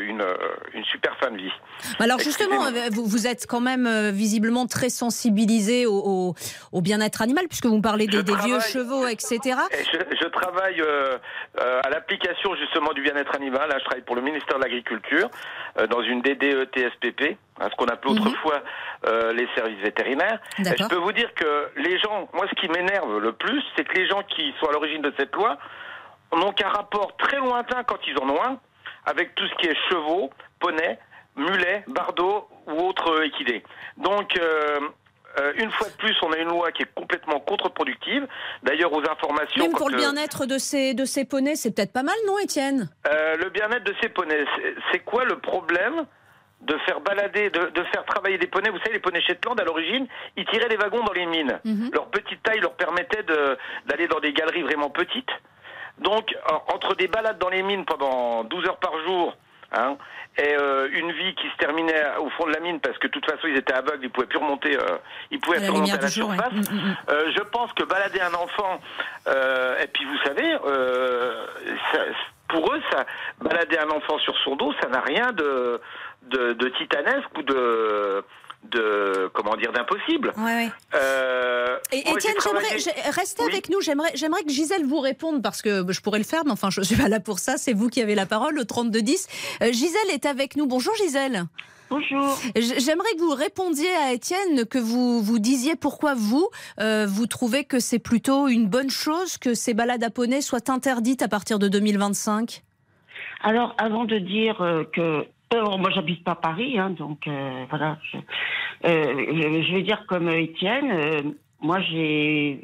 une 0.00 0.24
une 0.72 0.84
super 0.84 1.16
fin 1.18 1.30
de 1.30 1.36
vie. 1.36 1.52
Alors 1.98 2.18
justement, 2.18 2.70
vous, 2.90 3.04
vous 3.04 3.26
êtes 3.26 3.46
quand 3.46 3.60
même 3.60 4.10
visiblement 4.10 4.66
très 4.66 4.88
sensibilisé 4.88 5.86
au, 5.86 6.34
au, 6.72 6.80
bien-être 6.80 7.20
animal, 7.20 7.46
puisque 7.48 7.66
vous 7.66 7.80
parlez 7.80 8.06
des, 8.06 8.22
des 8.22 8.36
vieux 8.36 8.60
chevaux, 8.60 9.06
etc. 9.06 9.38
Je, 9.70 9.98
je, 10.20 10.28
travaille 10.28 10.82
à 11.58 11.90
l'application 11.90 12.54
justement 12.56 12.92
du 12.92 13.02
bien-être 13.02 13.34
animal. 13.34 13.43
Là, 13.50 13.78
je 13.78 13.84
travaille 13.84 14.04
pour 14.04 14.16
le 14.16 14.22
ministère 14.22 14.58
de 14.58 14.62
l'Agriculture. 14.62 15.28
Euh, 15.78 15.88
dans 15.88 16.02
une 16.02 16.22
DDE 16.22 16.70
TSPP, 16.70 17.36
hein, 17.58 17.68
ce 17.68 17.74
qu'on 17.76 17.86
appelait 17.86 18.12
mhm. 18.12 18.20
autrefois 18.20 18.62
euh, 19.08 19.32
les 19.32 19.48
services 19.56 19.80
vétérinaires. 19.80 20.38
je 20.58 20.88
peux 20.88 20.96
vous 20.96 21.12
dire 21.12 21.34
que 21.34 21.70
les 21.76 21.98
gens, 21.98 22.28
moi 22.32 22.46
ce 22.48 22.54
qui 22.54 22.68
m'énerve 22.68 23.18
le 23.18 23.32
plus, 23.32 23.60
c'est 23.76 23.84
que 23.84 23.98
les 23.98 24.06
gens 24.06 24.22
qui 24.22 24.54
sont 24.60 24.68
à 24.68 24.72
l'origine 24.72 25.02
de 25.02 25.12
cette 25.18 25.34
loi 25.34 25.58
n'ont 26.32 26.52
qu'un 26.52 26.68
rapport 26.68 27.16
très 27.16 27.38
lointain 27.38 27.82
quand 27.82 27.98
ils 28.06 28.16
en 28.18 28.28
ont 28.28 28.42
un 28.44 28.58
avec 29.06 29.34
tout 29.34 29.46
ce 29.48 29.54
qui 29.56 29.66
est 29.66 29.76
chevaux, 29.90 30.30
poneys, 30.60 30.98
mulets, 31.34 31.84
bardeaux 31.88 32.48
ou 32.68 32.72
autres 32.86 33.24
équidés. 33.24 33.64
Donc 33.96 34.38
euh, 34.38 34.78
euh, 35.38 35.52
une 35.56 35.70
fois 35.70 35.88
de 35.88 35.94
plus, 35.94 36.14
on 36.22 36.32
a 36.32 36.38
une 36.38 36.48
loi 36.48 36.70
qui 36.72 36.82
est 36.82 36.94
complètement 36.94 37.40
contre-productive. 37.40 38.26
D'ailleurs, 38.62 38.92
aux 38.92 39.02
informations. 39.02 39.62
Même 39.64 39.72
pour 39.72 39.90
le 39.90 39.96
bien-être 39.96 40.46
de 40.46 40.58
ces, 40.58 40.94
de 40.94 41.04
ces 41.04 41.24
poneys, 41.24 41.56
c'est 41.56 41.74
peut-être 41.74 41.92
pas 41.92 42.02
mal, 42.02 42.14
non, 42.26 42.38
Étienne? 42.38 42.88
Euh, 43.08 43.36
Le 43.36 43.50
bien-être 43.50 43.84
de 43.84 43.94
ces 44.00 44.08
poneys, 44.08 44.44
c'est 44.92 45.00
quoi 45.00 45.24
le 45.24 45.38
problème 45.38 46.06
de 46.60 46.78
faire 46.86 47.00
balader, 47.00 47.50
de, 47.50 47.70
de, 47.70 47.84
faire 47.92 48.04
travailler 48.04 48.38
des 48.38 48.46
poneys? 48.46 48.70
Vous 48.70 48.78
savez, 48.78 48.92
les 48.92 49.00
poneys 49.00 49.20
Shetland, 49.22 49.58
à 49.60 49.64
l'origine, 49.64 50.06
ils 50.36 50.46
tiraient 50.46 50.68
les 50.68 50.76
wagons 50.76 51.02
dans 51.02 51.12
les 51.12 51.26
mines. 51.26 51.58
Mhm. 51.64 51.90
Leur 51.92 52.06
petite 52.06 52.42
taille 52.42 52.60
leur 52.60 52.74
permettait 52.74 53.22
d'aller 53.22 54.06
dans 54.08 54.20
des 54.20 54.32
galeries 54.32 54.62
vraiment 54.62 54.90
petites. 54.90 55.30
Donc, 55.98 56.34
entre 56.72 56.94
des 56.96 57.06
balades 57.06 57.38
dans 57.38 57.50
les 57.50 57.62
mines 57.62 57.84
pendant 57.84 58.44
12 58.44 58.66
heures 58.66 58.78
par 58.78 58.98
jour, 59.06 59.36
hein, 59.76 59.96
et 60.36 60.54
euh, 60.56 60.88
une 60.92 61.12
vie 61.12 61.34
qui 61.34 61.48
se 61.48 61.56
terminait 61.58 62.16
au 62.18 62.28
fond 62.30 62.46
de 62.46 62.52
la 62.52 62.60
mine 62.60 62.80
parce 62.80 62.98
que 62.98 63.06
de 63.06 63.12
toute 63.12 63.24
façon 63.24 63.46
ils 63.46 63.56
étaient 63.56 63.74
aveugles, 63.74 64.04
ils 64.04 64.10
pouvaient 64.10 64.26
plus 64.26 64.38
remonter, 64.38 64.76
euh, 64.76 64.98
ils 65.30 65.40
pouvaient 65.40 65.58
plus 65.58 65.70
remonter 65.70 65.92
à 65.92 66.00
la 66.00 66.08
surface. 66.08 66.52
Mm, 66.52 66.74
mm, 66.74 66.88
mm. 66.88 66.96
Euh, 67.10 67.32
je 67.36 67.42
pense 67.42 67.72
que 67.74 67.84
balader 67.84 68.20
un 68.20 68.34
enfant, 68.34 68.80
euh, 69.28 69.82
et 69.82 69.86
puis 69.86 70.04
vous 70.04 70.18
savez, 70.24 70.56
ça, 71.92 71.98
pour 72.48 72.72
eux, 72.72 72.80
ça, 72.90 73.06
balader 73.40 73.78
un 73.78 73.90
enfant 73.90 74.18
sur 74.18 74.36
son 74.38 74.56
dos, 74.56 74.72
ça 74.82 74.88
n'a 74.88 75.00
rien 75.00 75.32
de, 75.32 75.80
de, 76.22 76.52
de 76.54 76.68
titanesque 76.68 77.38
ou 77.38 77.42
de 77.42 78.24
de 78.70 79.30
comment 79.32 79.56
dire 79.56 79.72
d'impossible. 79.72 80.32
Ouais, 80.38 80.70
euh, 80.94 81.78
et 81.92 82.00
Étienne, 82.00 82.34
restez 83.10 83.42
avec 83.44 83.68
nous. 83.68 83.80
J'aimerais 83.80 84.10
j'aimerais 84.14 84.42
que 84.42 84.50
Gisèle 84.50 84.84
vous 84.84 85.00
réponde 85.00 85.42
parce 85.42 85.62
que 85.62 85.84
je 85.88 86.00
pourrais 86.00 86.18
le 86.18 86.24
faire, 86.24 86.42
mais 86.44 86.52
enfin 86.52 86.70
je 86.70 86.80
suis 86.80 86.96
pas 86.96 87.08
là 87.08 87.20
pour 87.20 87.38
ça. 87.38 87.56
C'est 87.56 87.72
vous 87.72 87.88
qui 87.88 88.00
avez 88.00 88.14
la 88.14 88.26
parole 88.26 88.58
au 88.58 88.64
32 88.64 89.02
10. 89.02 89.28
Euh, 89.62 89.72
Gisèle 89.72 90.10
est 90.12 90.26
avec 90.26 90.56
nous. 90.56 90.66
Bonjour 90.66 90.94
Gisèle. 90.96 91.44
Bonjour. 91.90 92.38
J'aimerais 92.56 93.12
que 93.14 93.20
vous 93.20 93.34
répondiez 93.34 93.90
à 93.90 94.12
Étienne, 94.12 94.64
que 94.64 94.78
vous 94.78 95.22
vous 95.22 95.38
disiez 95.38 95.76
pourquoi 95.76 96.14
vous 96.14 96.48
euh, 96.80 97.06
vous 97.06 97.26
trouvez 97.26 97.64
que 97.64 97.78
c'est 97.78 97.98
plutôt 97.98 98.48
une 98.48 98.66
bonne 98.66 98.90
chose 98.90 99.36
que 99.36 99.54
ces 99.54 99.74
balades 99.74 100.02
à 100.02 100.10
poney 100.10 100.40
soient 100.40 100.70
interdites 100.70 101.22
à 101.22 101.28
partir 101.28 101.58
de 101.58 101.68
2025. 101.68 102.62
Alors, 103.42 103.74
avant 103.76 104.04
de 104.04 104.18
dire 104.18 104.56
que 104.94 105.26
moi, 105.78 105.90
j'habite 105.90 106.24
pas 106.24 106.34
Paris, 106.34 106.78
hein, 106.78 106.90
donc 106.90 107.26
euh, 107.26 107.64
voilà. 107.68 107.98
Je, 108.12 108.18
euh, 108.88 109.62
je, 109.62 109.74
vais 109.74 109.82
dire 109.82 110.04
comme 110.06 110.28
Étienne. 110.28 110.90
Euh, 110.90 111.22
moi, 111.60 111.80
j'ai 111.80 112.60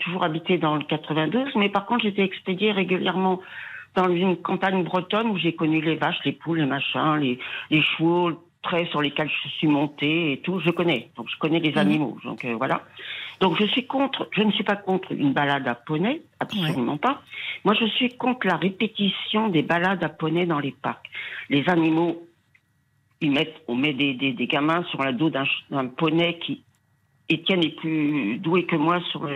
toujours 0.00 0.24
habité 0.24 0.58
dans 0.58 0.76
le 0.76 0.84
92, 0.84 1.54
mais 1.56 1.68
par 1.68 1.86
contre, 1.86 2.02
j'étais 2.02 2.24
expédiée 2.24 2.72
régulièrement 2.72 3.40
dans 3.94 4.08
une 4.08 4.36
campagne 4.36 4.82
bretonne 4.82 5.28
où 5.28 5.36
j'ai 5.36 5.54
connu 5.54 5.80
les 5.80 5.94
vaches, 5.94 6.18
les 6.24 6.32
poules, 6.32 6.58
les 6.58 6.66
machins, 6.66 7.16
les, 7.20 7.38
les 7.70 7.82
chevaux, 7.82 8.32
traits 8.62 8.88
sur 8.88 9.02
lesquels 9.02 9.30
je 9.44 9.48
suis 9.48 9.66
montée 9.66 10.32
et 10.32 10.38
tout. 10.38 10.60
Je 10.60 10.70
connais, 10.70 11.10
donc 11.16 11.28
je 11.28 11.38
connais 11.38 11.60
les 11.60 11.72
mhm. 11.72 11.78
animaux. 11.78 12.18
Donc 12.24 12.44
voilà. 12.44 12.82
Donc 13.40 13.56
je 13.60 13.66
suis 13.66 13.86
contre. 13.86 14.28
Je 14.32 14.42
ne 14.42 14.52
suis 14.52 14.64
pas 14.64 14.76
contre 14.76 15.12
une 15.12 15.32
balade 15.32 15.66
à 15.66 15.74
poney, 15.74 16.22
absolument 16.40 16.96
pas. 16.96 17.22
Moi, 17.64 17.74
je 17.74 17.86
suis 17.86 18.10
contre 18.16 18.46
la 18.46 18.56
répétition 18.56 19.48
des 19.48 19.62
balades 19.62 20.02
à 20.02 20.08
poney 20.08 20.46
dans 20.46 20.60
les 20.60 20.72
parcs. 20.72 21.10
Les 21.48 21.68
animaux 21.68 22.26
on 23.68 23.76
met 23.76 23.92
des, 23.92 24.14
des, 24.14 24.46
gamins 24.46 24.82
sur 24.90 25.02
la 25.02 25.12
dos 25.12 25.30
d'un 25.30 25.86
poney 25.86 26.38
qui, 26.38 26.62
Étienne 27.28 27.64
est 27.64 27.76
plus 27.76 28.38
doué 28.38 28.66
que 28.66 28.76
moi 28.76 29.00
sur 29.10 29.26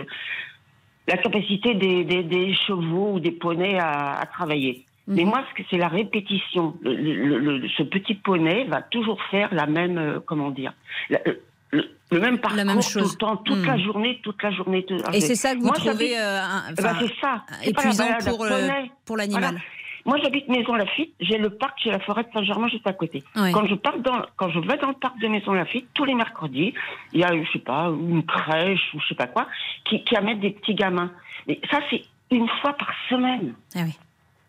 la 1.07 1.17
capacité 1.17 1.73
des, 1.73 2.03
des, 2.03 2.53
chevaux 2.53 3.13
ou 3.13 3.19
des 3.19 3.31
poneys 3.31 3.79
à, 3.79 4.27
travailler. 4.31 4.85
Mhm. 5.07 5.15
Mais 5.15 5.23
moi, 5.23 5.43
c'est 5.69 5.77
la 5.77 5.87
répétition. 5.87 6.75
ce 6.83 7.83
petit 7.83 8.15
poney 8.15 8.65
va 8.65 8.81
toujours 8.81 9.21
faire 9.31 9.53
la 9.53 9.65
même, 9.65 9.97
euh, 9.97 10.19
comment 10.25 10.51
dire, 10.51 10.73
euh, 11.11 11.33
le, 11.71 12.19
même 12.19 12.37
parcours 12.39 12.57
La 12.57 12.65
même 12.65 12.81
chose. 12.81 13.03
tout 13.03 13.09
le 13.13 13.17
temps, 13.17 13.37
toute 13.37 13.65
la 13.65 13.77
journée, 13.77 14.19
toute 14.23 14.41
la 14.43 14.51
journée. 14.51 14.83
tout- 14.85 14.97
Et 15.13 15.21
c'est 15.21 15.35
ça 15.35 15.53
que 15.53 15.59
vous 15.59 15.65
Moi, 15.67 15.75
trouvez 15.75 16.17
euh, 16.17 16.39
enfin, 16.77 16.95
c'est 16.99 17.13
ça. 17.21 17.43
La 17.61 17.67
épuisant 17.67 18.03
balade 18.05 18.27
à 18.27 18.29
pour, 18.31 18.43
euh, 18.45 18.69
pour 19.05 19.17
l'animal. 19.17 19.43
Voilà. 19.43 19.59
Moi, 20.05 20.17
j'habite 20.23 20.47
Maison 20.47 20.73
Lafitte. 20.75 21.13
J'ai 21.19 21.37
le 21.37 21.49
parc, 21.49 21.79
j'ai 21.83 21.91
la 21.91 21.99
forêt 21.99 22.23
de 22.23 22.29
Saint-Germain 22.33 22.69
juste 22.69 22.87
à 22.87 22.93
côté. 22.93 23.23
Quand 23.33 23.65
je 23.67 23.75
pars 23.75 23.97
dans, 23.99 24.21
quand 24.37 24.49
je 24.49 24.59
vais 24.59 24.77
dans 24.77 24.87
le 24.87 24.93
parc 24.93 25.19
de 25.19 25.27
Maison 25.27 25.51
Lafitte, 25.51 25.87
tous 25.93 26.05
les 26.05 26.15
mercredis, 26.15 26.73
il 27.11 27.19
y 27.19 27.23
a, 27.25 27.33
je 27.33 27.51
sais 27.51 27.59
pas, 27.59 27.87
une 27.89 28.23
crèche 28.25 28.93
ou 28.93 29.01
je 29.01 29.07
sais 29.09 29.15
pas 29.15 29.27
quoi, 29.27 29.47
qui, 29.83 30.03
qui 30.05 30.15
amène 30.15 30.39
des 30.39 30.51
petits 30.51 30.75
gamins. 30.75 31.11
Et 31.49 31.59
ça, 31.69 31.79
c'est 31.89 32.03
une 32.31 32.47
fois 32.61 32.71
par 32.73 32.89
semaine. 33.09 33.53
Ah 33.75 33.79
oui. 33.85 33.97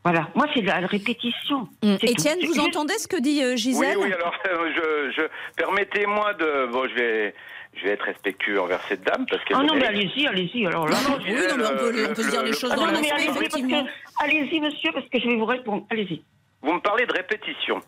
Voilà. 0.04 0.28
Moi, 0.34 0.46
c'est 0.54 0.62
la 0.62 0.76
répétition. 0.86 1.68
Tout. 1.82 1.98
Étienne, 2.02 2.38
vous 2.46 2.60
entendez 2.60 2.94
ce 2.98 3.08
que 3.08 3.20
dit 3.20 3.42
euh, 3.42 3.50
Oui, 3.52 3.58
Gisèle 3.58 3.98
oui, 3.98 4.12
alors 4.12 4.32
euh, 4.48 4.72
je, 4.74 5.12
je 5.22 5.22
permettez-moi 5.56 6.34
de 6.34 6.66
bon 6.70 6.88
je 6.88 6.94
vais 6.94 7.34
je 7.74 7.84
vais 7.84 7.90
être 7.90 8.02
respectueux 8.04 8.60
envers 8.60 8.80
cette 8.88 9.02
dame 9.02 9.26
parce 9.28 9.44
qu'elle 9.44 9.56
Ah 9.60 9.62
non, 9.64 9.74
mais 9.74 9.86
allez-y, 9.86 10.26
allez-y. 10.26 10.66
Alors 10.66 10.88
là. 10.88 10.96
Non, 11.08 11.18
non, 11.18 11.24
Oui, 11.24 11.32
non, 11.50 11.56
mais 11.58 11.64
on 11.66 11.76
peut, 11.76 11.92
le- 11.92 12.10
on 12.10 12.14
peut 12.14 12.22
se 12.22 12.30
dire 12.30 12.42
les 12.42 12.50
le- 12.50 12.56
choses 12.56 12.70
Ah 12.72 12.76
dans 12.76 12.86
non, 12.86 12.92
le 12.92 12.92
mais 12.94 12.98
respect, 13.12 13.14
allez-y, 13.14 13.26
parce 13.26 13.40
effectivement. 13.40 13.84
que, 13.84 14.24
allez-y, 14.24 14.60
monsieur, 14.60 14.90
parce 14.92 15.06
que 15.08 15.20
je 15.20 15.28
vais 15.28 15.36
vous 15.36 15.44
répondre. 15.44 15.84
Allez-y. 15.90 16.22
Vous 16.62 16.72
me 16.72 16.80
parlez 16.80 17.06
de 17.06 17.12
répétition. 17.12 17.80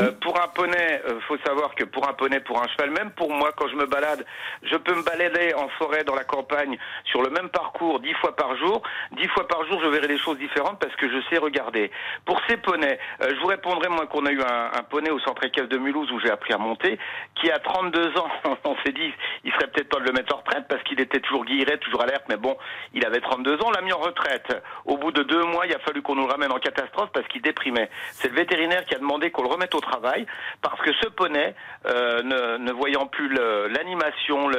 Euh, 0.00 0.12
pour 0.20 0.40
un 0.42 0.48
poney, 0.48 1.02
euh, 1.06 1.20
faut 1.28 1.36
savoir 1.44 1.74
que 1.74 1.84
pour 1.84 2.08
un 2.08 2.12
poney, 2.14 2.40
pour 2.40 2.62
un 2.62 2.68
cheval, 2.68 2.90
même 2.90 3.10
pour 3.10 3.30
moi, 3.30 3.50
quand 3.56 3.68
je 3.68 3.76
me 3.76 3.86
balade, 3.86 4.24
je 4.62 4.76
peux 4.76 4.94
me 4.94 5.02
balader 5.02 5.54
en 5.54 5.68
forêt, 5.78 6.04
dans 6.04 6.14
la 6.14 6.24
campagne, 6.24 6.78
sur 7.04 7.22
le 7.22 7.30
même 7.30 7.48
parcours 7.50 8.00
dix 8.00 8.14
fois 8.14 8.34
par 8.34 8.56
jour. 8.56 8.82
Dix 9.12 9.28
fois 9.28 9.46
par 9.46 9.66
jour, 9.66 9.80
je 9.82 9.88
verrai 9.88 10.08
des 10.08 10.18
choses 10.18 10.38
différentes 10.38 10.78
parce 10.78 10.94
que 10.96 11.08
je 11.08 11.18
sais 11.28 11.38
regarder. 11.38 11.90
Pour 12.24 12.40
ces 12.48 12.56
poneys, 12.56 12.98
euh, 13.22 13.30
je 13.34 13.40
vous 13.40 13.46
répondrai 13.46 13.88
moi 13.88 14.06
qu'on 14.06 14.24
a 14.26 14.30
eu 14.30 14.40
un, 14.40 14.82
poney 14.88 15.10
au 15.10 15.20
centre 15.20 15.44
équestre 15.44 15.68
de 15.68 15.78
Mulhouse 15.78 16.10
où 16.10 16.20
j'ai 16.20 16.30
appris 16.30 16.52
à 16.52 16.58
monter, 16.58 16.98
qui 17.34 17.50
a 17.50 17.58
32 17.58 18.18
ans. 18.18 18.28
On 18.64 18.76
s'est 18.84 18.92
dit, 18.92 19.12
il 19.44 19.52
serait 19.52 19.68
peut-être 19.68 19.90
temps 19.90 20.00
de 20.00 20.04
le 20.04 20.12
mettre 20.12 20.34
en 20.34 20.38
retraite 20.38 20.64
parce 20.68 20.82
qu'il 20.84 21.00
était 21.00 21.20
toujours 21.20 21.44
guilleret, 21.44 21.78
toujours 21.78 22.02
alerte, 22.02 22.24
mais 22.28 22.36
bon, 22.36 22.56
il 22.94 23.04
avait 23.06 23.20
32 23.20 23.54
ans. 23.56 23.66
On 23.66 23.70
l'a 23.70 23.82
mis 23.82 23.92
en 23.92 23.98
retraite. 23.98 24.56
Au 24.84 24.96
bout 24.96 25.12
de 25.12 25.22
deux 25.22 25.44
mois, 25.44 25.66
il 25.66 25.74
a 25.74 25.78
fallu 25.80 26.02
qu'on 26.02 26.14
nous 26.14 26.26
le 26.26 26.32
ramène 26.32 26.52
en 26.52 26.58
catastrophe 26.58 27.10
parce 27.12 27.26
qu'il 27.28 27.42
déprimait. 27.42 27.90
C'est 28.12 28.28
le 28.28 28.34
vétérinaire 28.34 28.84
qui 28.84 28.94
a 28.94 28.98
demandé 28.98 29.30
qu'on 29.30 29.42
le 29.42 29.48
remette 29.48 29.71
au 29.74 29.80
travail 29.80 30.26
parce 30.60 30.80
que 30.80 30.92
ce 31.02 31.08
poney, 31.08 31.54
euh, 31.86 32.58
ne, 32.58 32.72
voyant 32.72 33.06
plus 33.06 33.28
l'animation, 33.28 34.50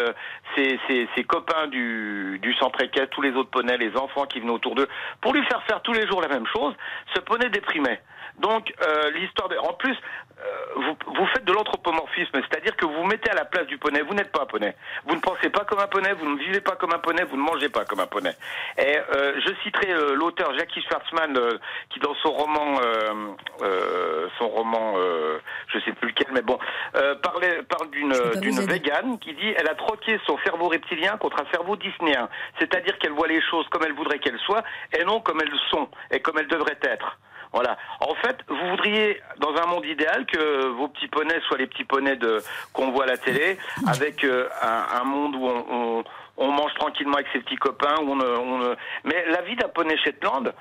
ses, 0.55 1.23
copains 1.27 1.67
du, 1.67 2.39
du 2.41 2.53
centre 2.55 2.81
équestre, 2.81 3.09
tous 3.09 3.21
les 3.21 3.31
autres 3.31 3.49
poneys, 3.49 3.77
les 3.77 3.95
enfants 3.97 4.25
qui 4.25 4.39
venaient 4.39 4.51
autour 4.51 4.75
d'eux, 4.75 4.87
pour 5.21 5.33
lui 5.33 5.43
faire 5.45 5.63
faire 5.63 5.81
tous 5.81 5.93
les 5.93 6.07
jours 6.07 6.21
la 6.21 6.27
même 6.27 6.45
chose, 6.47 6.73
ce 7.15 7.21
poney 7.21 7.49
déprimait. 7.49 8.01
Donc 8.39 8.73
euh, 8.81 9.11
l'histoire 9.11 9.49
de... 9.49 9.57
En 9.57 9.73
plus, 9.73 9.95
euh, 9.95 10.45
vous, 10.75 11.13
vous 11.15 11.25
faites 11.27 11.45
de 11.45 11.53
l'anthropomorphisme, 11.53 12.31
c'est-à-dire 12.33 12.75
que 12.75 12.85
vous 12.85 12.93
vous 12.93 13.05
mettez 13.05 13.29
à 13.29 13.35
la 13.35 13.45
place 13.45 13.65
du 13.67 13.77
poney. 13.77 14.01
Vous 14.01 14.13
n'êtes 14.13 14.31
pas 14.31 14.41
un 14.41 14.45
poney. 14.45 14.75
Vous 15.05 15.15
ne 15.15 15.19
pensez 15.21 15.49
pas 15.49 15.63
comme 15.65 15.79
un 15.79 15.87
poney, 15.87 16.11
vous 16.13 16.27
ne 16.27 16.37
vivez 16.37 16.59
pas 16.59 16.75
comme 16.75 16.93
un 16.93 16.99
poney, 16.99 17.23
vous 17.23 17.37
ne 17.37 17.43
mangez 17.43 17.69
pas 17.69 17.85
comme 17.85 17.99
un 17.99 18.07
poney. 18.07 18.31
Et 18.77 18.97
euh, 18.97 19.39
je 19.39 19.53
citerai 19.63 19.93
euh, 19.93 20.15
l'auteur 20.15 20.57
Jackie 20.57 20.81
Schwartzman 20.81 21.37
euh, 21.37 21.57
qui 21.89 21.99
dans 21.99 22.15
son 22.15 22.31
roman, 22.31 22.79
euh, 22.81 23.33
euh, 23.61 24.27
son 24.39 24.49
roman, 24.49 24.95
euh, 24.97 25.39
je 25.67 25.79
sais 25.79 25.93
plus 25.93 26.09
lequel, 26.09 26.27
mais 26.33 26.41
bon, 26.41 26.57
euh, 26.95 27.15
parlait, 27.15 27.61
parle 27.63 27.89
d'une 27.91 28.13
d'une 28.41 28.59
végane 28.65 29.19
qui 29.19 29.33
dit 29.33 29.53
elle 29.57 29.69
a 29.69 29.75
troqué 29.75 30.19
son 30.25 30.37
cerveau 30.43 30.67
reptilien 30.67 31.17
contre 31.17 31.41
un 31.41 31.51
cerveau 31.51 31.75
disnéen, 31.75 32.27
c'est-à-dire 32.59 32.97
qu'elle 32.97 33.11
voit 33.11 33.27
les 33.27 33.41
choses 33.41 33.67
comme 33.69 33.83
elle 33.85 33.93
voudrait 33.93 34.19
qu'elles 34.19 34.39
soient 34.39 34.63
et 34.97 35.03
non 35.05 35.21
comme 35.21 35.39
elles 35.41 35.53
sont 35.69 35.87
et 36.11 36.19
comme 36.19 36.37
elles 36.39 36.47
devraient 36.47 36.79
être. 36.81 37.17
Voilà. 37.53 37.77
En 37.99 38.15
fait, 38.15 38.37
vous 38.47 38.69
voudriez, 38.71 39.21
dans 39.37 39.55
un 39.55 39.67
monde 39.67 39.85
idéal, 39.85 40.25
que 40.25 40.67
vos 40.69 40.87
petits 40.87 41.07
poneys 41.07 41.39
soient 41.47 41.57
les 41.57 41.67
petits 41.67 41.83
poneys 41.83 42.15
de 42.15 42.39
qu'on 42.73 42.91
voit 42.91 43.03
à 43.03 43.07
la 43.07 43.17
télé, 43.17 43.57
avec 43.87 44.23
euh, 44.23 44.49
un, 44.61 45.03
monde 45.03 45.35
où 45.35 46.03
on, 46.37 46.51
mange 46.51 46.73
tranquillement 46.73 47.15
avec 47.15 47.27
ses 47.31 47.39
petits 47.39 47.55
copains. 47.55 47.95
Où 48.01 48.11
on, 48.11 48.75
Mais 49.03 49.25
la 49.29 49.41
vie 49.43 49.55
d'un 49.55 49.69
poney 49.69 49.95
Shetland, 49.97 50.51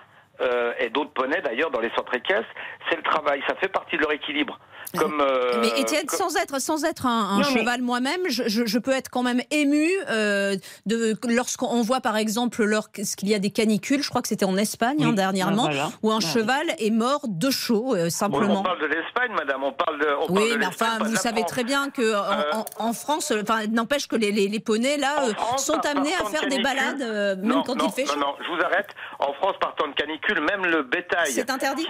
euh, 0.41 0.73
et 0.79 0.91
d'autres 0.91 1.13
poneys 1.13 1.41
d'ailleurs 1.43 1.71
dans 1.71 1.81
les 1.81 1.91
centres 1.97 2.15
équestres, 2.15 2.47
c'est 2.89 2.97
le 2.97 3.03
travail. 3.03 3.43
Ça 3.49 3.55
fait 3.57 3.69
partie 3.69 3.97
de 3.97 4.03
leur 4.03 4.13
équilibre. 4.13 4.59
Comme, 4.99 5.23
euh, 5.23 5.59
Mais 5.63 5.81
Étienne, 5.81 6.05
comme- 6.05 6.19
sans 6.19 6.37
être, 6.37 6.61
sans 6.61 6.85
être 6.85 7.07
un, 7.07 7.11
un 7.31 7.39
Non, 7.41 7.45
mais- 7.55 7.61
cheval 7.61 7.81
moi-même, 7.81 8.21
je, 8.29 8.43
je- 8.47 8.67
je 8.67 8.79
peux 8.79 8.91
être 8.91 9.09
quand 9.09 9.23
même 9.23 9.41
ému 9.51 9.89
euh, 10.11 10.55
de 10.85 11.15
lorsqu'on 11.29 11.81
voit 11.81 12.01
par 12.03 12.19
exemple 12.19 12.63
lorsqu'il 12.65 13.29
y 13.31 13.35
a 13.35 13.39
des 13.39 13.51
canicules, 13.51 14.03
je 14.03 14.11
crois 14.11 14.21
que 14.21 14.29
c'était 14.29 14.45
en 14.45 14.57
Espagne 14.59 15.03
hein, 15.03 15.13
dernièrement, 15.15 15.65
Ah, 15.69 15.71
voilà. 15.73 15.89
où 16.03 16.11
un 16.11 16.17
Ouais. 16.17 16.21
cheval 16.21 16.67
est 16.79 16.91
mort 16.91 17.23
de 17.27 17.51
chaud 17.51 17.95
euh, 17.95 18.11
simplement. 18.11 18.61
on 18.61 18.63
parle 18.63 18.81
de 18.81 18.87
l'Espagne, 18.87 19.33
madame. 19.35 19.65
On 19.65 19.73
parle 19.73 19.99
de. 19.99 20.09
On 20.29 20.35
Oui, 20.35 20.51
mais 20.59 20.67
enfin, 20.67 20.99
vous 21.01 21.17
savez 21.17 21.45
très 21.45 21.65
bien 21.65 21.89
que 21.89 22.15
en, 22.15 22.33
Euh, 22.33 22.51
en- 22.79 22.89
en 22.89 22.93
France, 22.93 23.33
enfin, 23.43 23.67
n'empêche 23.69 24.09
que 24.09 24.17
les, 24.17 24.31
les, 24.33 24.49
les 24.49 24.61
poneys 24.61 24.99
là 24.99 25.15
France, 25.37 25.65
sont 25.65 25.81
amenés 25.87 26.13
à 26.21 26.25
de 26.25 26.29
faire 26.29 26.47
des 26.49 26.61
balades 26.63 27.01
euh, 27.01 27.37
même 27.37 27.47
non, 27.47 27.63
quand 27.63 27.77
non, 27.77 27.87
il 27.87 27.93
fait 27.93 28.05
non, 28.05 28.13
chaud. 28.13 28.21
non, 28.21 28.35
je 28.45 28.49
vous 28.55 28.63
arrête. 28.63 28.89
En 29.21 29.33
France, 29.35 29.55
par 29.61 29.75
temps 29.77 29.89
de 29.89 29.95
canicule, 29.95 30.22
même 30.41 30.65
le 30.67 30.83
bétail 30.83 31.27
C'est 31.31 31.51
interdit. 31.51 31.89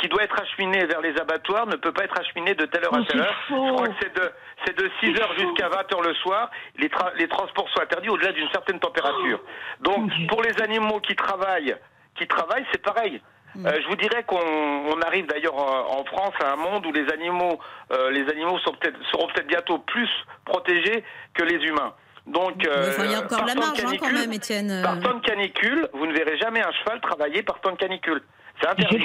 qui 0.00 0.08
doit 0.08 0.22
être 0.24 0.40
acheminé 0.40 0.84
vers 0.86 1.00
les 1.00 1.16
abattoirs 1.18 1.66
ne 1.66 1.76
peut 1.76 1.92
pas 1.92 2.04
être 2.04 2.18
acheminé 2.18 2.54
de 2.54 2.64
telle 2.66 2.84
heure 2.84 2.94
à 2.94 3.04
telle 3.04 3.20
heure. 3.20 3.34
faux. 3.48 3.66
Je 3.68 3.72
crois 3.72 3.88
que 3.88 3.94
c'est 4.02 4.14
de, 4.16 4.30
c'est 4.64 4.76
de 4.76 4.90
6 5.00 5.14
C'est 5.14 5.22
heures 5.22 5.32
jusqu'à 5.38 5.68
20 5.68 5.94
heures 5.94 6.02
le 6.02 6.14
soir. 6.14 6.50
Les, 6.76 6.88
tra- 6.88 7.12
les 7.16 7.28
transports 7.28 7.68
sont 7.70 7.80
interdits 7.80 8.08
au-delà 8.08 8.32
d'une 8.32 8.48
certaine 8.50 8.78
température. 8.80 9.40
Donc, 9.80 10.10
pour 10.28 10.42
les 10.42 10.60
animaux 10.62 11.00
qui 11.00 11.14
travaillent, 11.14 11.76
qui 12.16 12.26
travaillent, 12.26 12.66
c'est 12.72 12.82
pareil. 12.82 13.20
Mm. 13.54 13.66
Euh, 13.66 13.78
je 13.82 13.86
vous 13.88 13.96
dirais 13.96 14.22
qu'on 14.24 14.36
on 14.38 15.00
arrive 15.02 15.26
d'ailleurs 15.26 15.56
en, 15.56 16.00
en 16.00 16.04
France 16.04 16.34
à 16.44 16.52
un 16.52 16.56
monde 16.56 16.84
où 16.86 16.92
les 16.92 17.08
animaux, 17.12 17.58
euh, 17.92 18.10
les 18.10 18.28
animaux 18.28 18.58
sont 18.60 18.74
seront 19.10 19.28
peut-être 19.28 19.46
bientôt 19.46 19.78
plus 19.78 20.08
protégés 20.44 21.04
que 21.34 21.42
les 21.44 21.56
humains. 21.64 21.94
Donc, 22.26 22.66
euh, 22.66 22.92
il 23.04 23.10
y 23.12 23.14
a 23.14 23.20
encore 23.20 23.42
de 23.42 23.46
la 23.48 23.54
par 23.54 23.54
temps 23.54 23.82
marge 23.82 23.94
hein, 23.94 23.96
quand 24.00 24.12
même, 24.12 24.32
Étienne. 24.32 24.70
euh. 24.70 24.82
Par 24.82 24.98
temps 25.00 25.14
de 25.14 25.20
canicule, 25.20 25.88
vous 25.92 26.06
ne 26.06 26.12
verrez 26.12 26.36
jamais 26.38 26.60
un 26.60 26.72
cheval 26.72 27.00
travailler 27.00 27.42
par 27.44 27.60
temps 27.60 27.70
de 27.72 27.76
canicule. 27.76 28.20
C'est 28.60 28.66
C'est 28.66 28.72
interdit. 28.72 29.04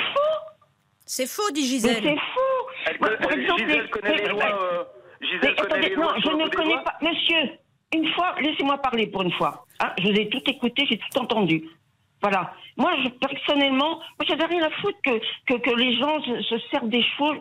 C'est 1.05 1.27
faux, 1.29 1.51
dit 1.51 1.61
Mais 1.61 1.67
Gisèle. 1.67 2.03
c'est 2.03 2.15
fou. 2.15 2.39
Elle, 2.87 2.97
Moi, 2.99 3.09
exemple, 3.33 3.61
Gisèle 3.67 3.89
connaît 3.89 4.15
les 4.15 4.27
lois. 4.27 4.43
euh, 4.63 4.83
Gisèle 5.21 5.39
Mais 5.43 5.55
connaît 5.55 5.61
attendez, 5.73 5.89
les 5.89 5.95
non, 5.95 6.01
lois 6.03 6.15
je 6.23 6.29
ne 6.29 6.49
connais 6.49 6.73
doigts 6.73 6.83
pas. 6.83 6.97
Monsieur, 7.01 7.49
une 7.93 8.07
fois, 8.13 8.35
laissez-moi 8.39 8.77
parler 8.79 9.07
pour 9.07 9.21
une 9.21 9.31
fois. 9.33 9.65
Hein, 9.81 9.91
je 9.99 10.07
vous 10.07 10.13
ai 10.19 10.29
tout 10.29 10.41
écouté, 10.47 10.85
j'ai 10.89 10.97
tout 10.97 11.19
entendu. 11.19 11.63
Voilà. 12.21 12.53
Moi, 12.77 12.91
je, 13.03 13.09
personnellement, 13.09 13.97
moi, 13.97 14.25
j'avais 14.27 14.45
rien 14.45 14.63
à 14.63 14.69
foutre 14.81 14.97
que, 15.03 15.19
que, 15.47 15.59
que 15.59 15.75
les 15.75 15.97
gens 15.97 16.21
se, 16.23 16.41
se 16.43 16.55
servent 16.71 16.89
des 16.89 17.03
chevaux. 17.03 17.33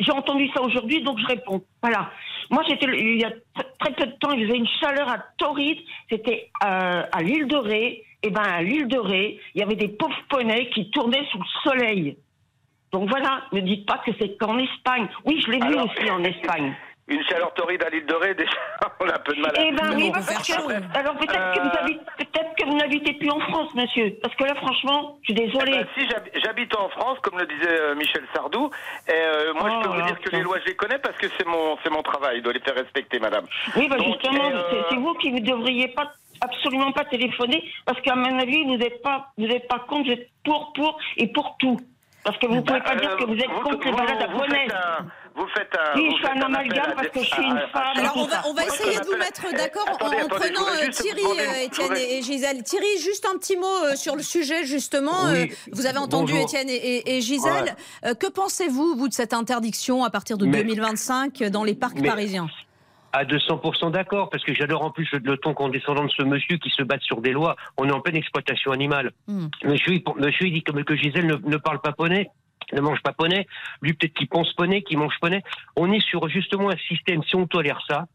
J'ai 0.00 0.12
entendu 0.12 0.48
ça 0.54 0.62
aujourd'hui, 0.62 1.02
donc 1.02 1.18
je 1.18 1.26
réponds. 1.26 1.64
Voilà. 1.82 2.10
Moi, 2.50 2.62
j'étais 2.68 2.86
il 2.86 3.20
y 3.20 3.24
a 3.24 3.30
tr- 3.30 3.66
très 3.78 3.92
peu 3.92 4.06
de 4.06 4.12
temps, 4.12 4.32
il 4.32 4.46
faisait 4.46 4.58
une 4.58 4.68
chaleur 4.80 5.08
à 5.08 5.18
torride. 5.36 5.78
C'était 6.10 6.50
euh, 6.64 7.02
à 7.12 7.22
l'île 7.22 7.46
de 7.46 7.56
Ré. 7.56 8.04
Et 8.22 8.30
ben, 8.30 8.42
à 8.42 8.62
l'île 8.62 8.88
de 8.88 8.98
Ré, 8.98 9.38
il 9.54 9.60
y 9.60 9.62
avait 9.62 9.76
des 9.76 9.88
pauvres 9.88 10.16
poneys 10.28 10.70
qui 10.70 10.90
tournaient 10.90 11.24
sous 11.30 11.38
le 11.38 11.70
soleil. 11.70 12.16
Donc 12.90 13.08
voilà, 13.10 13.42
ne 13.52 13.60
dites 13.60 13.86
pas 13.86 13.98
que 13.98 14.10
c'est 14.18 14.36
qu'en 14.38 14.58
Espagne. 14.58 15.06
Oui, 15.24 15.40
je 15.44 15.50
l'ai 15.52 15.58
vu 15.58 15.74
aussi 15.76 16.10
en 16.10 16.24
Espagne. 16.24 16.74
Une 17.08 17.24
chaleur 17.24 17.54
torride 17.54 17.82
à 17.82 17.88
l'île 17.88 18.04
de 18.04 18.14
Ré, 18.14 18.34
déjà, 18.38 18.50
on 19.00 19.08
a 19.08 19.14
un 19.14 19.18
peu 19.18 19.34
de 19.34 19.40
mal 19.40 19.50
à... 19.56 19.60
Eh 19.62 19.72
ben 19.72 19.96
oui, 19.96 20.10
bon, 20.10 20.12
parce 20.12 20.46
que, 20.46 20.98
alors 20.98 21.14
peut-être 21.16 21.54
que 21.54 21.60
vous 21.60 21.68
Euh, 21.68 21.80
habitez, 21.80 22.00
peut-être 22.18 22.54
que 22.54 22.64
vous 22.66 22.76
n'habitez 22.76 23.12
plus 23.14 23.30
en 23.30 23.40
France, 23.40 23.74
monsieur. 23.74 24.14
Parce 24.22 24.34
que 24.34 24.44
là, 24.44 24.54
franchement, 24.56 25.18
je 25.22 25.32
suis 25.32 25.42
Eh 25.42 25.46
désolée. 25.46 25.72
ben, 25.72 25.86
si 25.96 26.06
j'hab- 26.08 26.28
j'habite 26.44 26.76
en 26.76 26.88
France, 26.90 27.18
comme 27.22 27.38
le 27.38 27.46
disait 27.46 27.80
euh, 27.80 27.94
Michel 27.94 28.24
Sardou, 28.34 28.70
et 29.08 29.12
euh, 29.12 29.54
moi 29.54 29.70
je 29.70 29.74
Oh 29.76 29.80
peux 29.82 29.88
vous 29.88 30.00
là, 30.00 30.06
dire 30.06 30.20
que 30.20 30.30
les 30.30 30.42
lois 30.42 30.58
je 30.60 30.66
les 30.66 30.74
connais 30.76 30.98
parce 30.98 31.16
que 31.16 31.26
c'est 31.38 31.46
mon 31.46 31.78
c'est 31.82 31.90
mon 31.90 32.02
travail 32.02 32.42
de 32.42 32.50
les 32.50 32.60
faire 32.60 32.74
respecter, 32.74 33.18
madame. 33.20 33.46
oui, 33.76 33.88
bah 33.88 33.96
donc, 33.96 34.06
justement, 34.20 34.50
euh, 34.50 34.84
c'est- 34.90 34.96
vous 34.96 35.14
qui 35.14 35.32
ne 35.32 35.40
devriez 35.40 35.88
pas 35.88 36.12
absolument 36.42 36.92
pas 36.92 37.04
téléphoner, 37.04 37.64
parce 37.86 38.00
qu'à 38.02 38.14
mon 38.16 38.38
avis, 38.38 38.64
vous 38.64 38.76
n'êtes 38.76 39.00
pas, 39.02 39.28
vous 39.38 39.46
n'êtes 39.46 39.66
pas 39.66 39.78
contre, 39.78 40.04
vous 40.08 40.12
êtes 40.12 40.28
pour, 40.44 40.72
pour 40.74 40.98
et 41.16 41.26
pour 41.28 41.56
tout. 41.58 41.78
Parce 42.24 42.36
que 42.38 42.46
vous 42.46 42.56
ne 42.56 42.60
pouvez 42.60 42.80
pas 42.80 42.92
Euh, 42.92 42.96
dire 42.96 43.16
que 43.16 43.24
vous 43.24 43.36
êtes 43.38 43.46
contre 43.46 43.84
les 43.86 43.90
vous- 43.90 43.96
balades 43.96 44.22
à 44.22 44.26
vous 45.38 45.48
faites 45.56 45.70
un-. 45.78 45.96
Oui, 45.96 46.08
vous 46.10 46.16
je 46.18 46.22
fais 46.22 46.30
un 46.38 46.42
amalgame 46.42 46.92
parce 46.94 47.08
que 47.08 47.20
je 47.20 47.24
suis 47.26 47.42
une 47.42 47.60
femme. 47.72 47.96
Alors 47.96 48.16
on 48.16 48.26
va, 48.26 48.42
on 48.48 48.54
essayer 48.56 48.98
de 48.98 49.04
vous 49.06 49.16
mettre 49.16 49.42
d'accord 49.56 49.88
en, 49.88 49.94
attendez, 49.94 50.16
en 50.16 50.26
attendez, 50.26 50.44
je 50.46 50.52
prenant 50.52 50.68
euh, 50.68 50.90
Thierry, 50.90 51.22
euh, 51.24 51.64
Étienne 51.64 51.96
et, 51.96 52.18
et 52.18 52.22
Gisèle. 52.22 52.62
Thierry, 52.62 52.98
juste 53.00 53.26
un 53.32 53.38
petit 53.38 53.56
mot 53.56 53.66
euh, 53.84 53.96
sur 53.96 54.16
le 54.16 54.22
sujet 54.22 54.64
justement. 54.64 55.12
Oui. 55.30 55.50
Euh, 55.50 55.54
vous 55.72 55.86
avez 55.86 55.98
entendu 55.98 56.32
Bonjour. 56.32 56.44
Étienne 56.46 56.68
et, 56.68 56.74
et- 56.74 57.16
et 57.16 57.20
Gisèle. 57.20 57.76
Que 58.02 58.30
pensez-vous, 58.30 58.96
vous, 58.96 59.08
de 59.08 59.14
cette 59.14 59.32
interdiction 59.32 60.04
à 60.04 60.10
partir 60.10 60.36
de 60.38 60.46
Mais- 60.46 60.62
2025 60.64 61.42
dans 61.44 61.64
les 61.64 61.74
parcs 61.74 61.98
Mais- 62.00 62.08
parisiens 62.08 62.48
À 63.12 63.24
200% 63.24 63.90
d'accord, 63.90 64.28
parce 64.30 64.44
que 64.44 64.54
j'adore 64.54 64.82
en 64.84 64.90
plus 64.90 65.08
le, 65.12 65.18
le 65.20 65.36
ton 65.38 65.54
condescendant 65.54 66.04
de 66.04 66.10
ce 66.10 66.22
monsieur 66.22 66.58
qui 66.58 66.70
se 66.70 66.82
bat 66.82 66.98
sur 67.00 67.20
des 67.20 67.32
lois. 67.32 67.56
On 67.76 67.88
est 67.88 67.92
en 67.92 68.00
pleine 68.00 68.16
exploitation 68.16 68.70
animale. 68.72 69.12
Hmm. 69.26 69.46
Monsieur, 69.64 69.94
il, 69.94 70.02
monsieur, 70.16 70.46
il 70.46 70.52
dit 70.54 70.62
que, 70.62 70.72
que 70.72 70.96
Gisèle 70.96 71.26
ne, 71.26 71.36
ne 71.36 71.56
parle 71.56 71.80
pas 71.80 71.92
poney, 71.92 72.28
ne 72.72 72.80
mange 72.80 73.00
pas 73.02 73.12
poney. 73.12 73.46
Lui, 73.82 73.94
peut-être 73.94 74.14
qu'il 74.14 74.28
pense 74.28 74.52
poney, 74.54 74.82
qu'il 74.82 74.98
mange 74.98 75.18
poney. 75.20 75.42
On 75.76 75.90
est 75.92 76.00
sur 76.00 76.28
justement 76.28 76.70
un 76.70 76.76
système, 76.88 77.22
si 77.24 77.36
on 77.36 77.46
tolère 77.46 77.80
ça, 77.88 78.06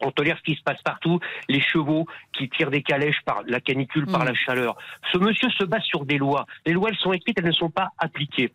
on 0.00 0.10
tolère 0.10 0.38
ce 0.38 0.42
qui 0.42 0.56
se 0.56 0.62
passe 0.62 0.80
partout, 0.82 1.20
les 1.48 1.60
chevaux 1.60 2.06
qui 2.32 2.48
tirent 2.48 2.70
des 2.70 2.82
calèches 2.82 3.20
par 3.24 3.42
la 3.46 3.60
canicule, 3.60 4.06
par 4.06 4.22
Mm. 4.22 4.28
la 4.28 4.34
chaleur. 4.34 4.76
Ce 5.12 5.18
monsieur 5.18 5.50
se 5.50 5.64
bat 5.64 5.80
sur 5.80 6.04
des 6.06 6.18
lois. 6.18 6.46
Les 6.64 6.72
lois, 6.72 6.88
elles 6.90 6.96
sont 6.96 7.12
écrites, 7.12 7.38
elles 7.38 7.46
ne 7.46 7.52
sont 7.52 7.70
pas 7.70 7.90
appliquées. 7.98 8.52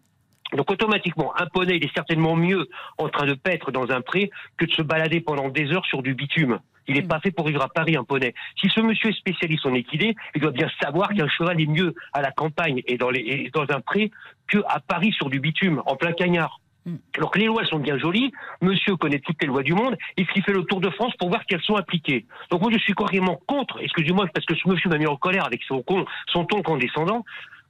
Donc 0.54 0.72
automatiquement, 0.72 1.34
un 1.40 1.48
poney, 1.48 1.78
il 1.78 1.86
est 1.86 1.94
certainement 1.94 2.36
mieux 2.36 2.68
en 2.98 3.10
train 3.10 3.26
de 3.26 3.34
paître 3.34 3.72
dans 3.72 3.92
un 3.92 4.02
pré 4.02 4.30
que 4.58 4.66
de 4.66 4.72
se 4.72 4.82
balader 4.82 5.20
pendant 5.20 5.50
des 5.50 5.72
heures 5.72 5.86
sur 5.86 6.02
du 6.04 6.14
bitume. 6.14 6.60
Il 6.88 6.96
n'est 6.96 7.02
Mm. 7.02 7.08
pas 7.08 7.20
fait 7.20 7.32
pour 7.32 7.48
vivre 7.48 7.64
à 7.64 7.70
Paris, 7.70 7.96
un 7.96 8.04
poney. 8.04 8.34
Si 8.60 8.70
ce 8.70 8.80
monsieur 8.82 9.10
est 9.10 9.18
spécialiste 9.18 9.66
en 9.66 9.74
équidé, 9.74 10.16
il 10.36 10.42
doit 10.42 10.52
bien 10.52 10.70
savoir 10.82 11.10
qu'un 11.10 11.28
cheval 11.28 11.60
est 11.60 11.66
mieux 11.66 11.94
à 12.14 12.22
la 12.22 12.32
campagne 12.32 12.82
et 12.88 12.98
dans, 12.98 13.10
les, 13.10 13.22
et 13.22 13.50
dans 13.54 13.66
un 13.70 13.82
pré 13.82 14.12
que 14.48 14.60
à 14.68 14.80
Paris 14.80 15.12
sur 15.14 15.30
du 15.30 15.40
bitume, 15.40 15.82
en 15.86 15.96
plein 15.96 16.14
cagnard. 16.14 16.60
Mm. 16.86 16.96
Donc 17.20 17.36
les 17.38 17.46
lois 17.46 17.62
elles 17.64 17.68
sont 17.70 17.80
bien 17.80 17.98
jolies. 17.98 18.32
Monsieur 18.62 18.96
connaît 18.98 19.20
toutes 19.20 19.42
les 19.42 19.48
lois 19.48 19.64
du 19.64 19.74
monde. 19.74 19.98
Il 20.18 20.26
fait 20.28 20.54
le 20.54 20.64
tour 20.64 20.82
de 20.82 20.90
France 20.92 21.14
pour 21.18 21.30
voir 21.30 21.46
qu'elles 21.46 21.64
sont 21.64 21.76
appliquées. 21.76 22.26
Donc 22.52 22.62
moi 22.62 22.72
je 22.72 22.78
suis 22.78 22.94
carrément 22.94 23.40
contre. 23.48 23.80
Excusez-moi 23.82 24.28
parce 24.34 24.46
que 24.46 24.56
ce 24.56 24.68
monsieur 24.68 24.90
m'a 24.90 24.98
mis 24.98 25.08
en 25.08 25.18
colère 25.18 25.46
avec 25.46 25.64
son 25.64 25.82
con, 25.82 26.06
son 26.28 26.46
ton 26.46 26.62
condescendant. 26.62 27.24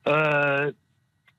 Euh, 0.07 0.71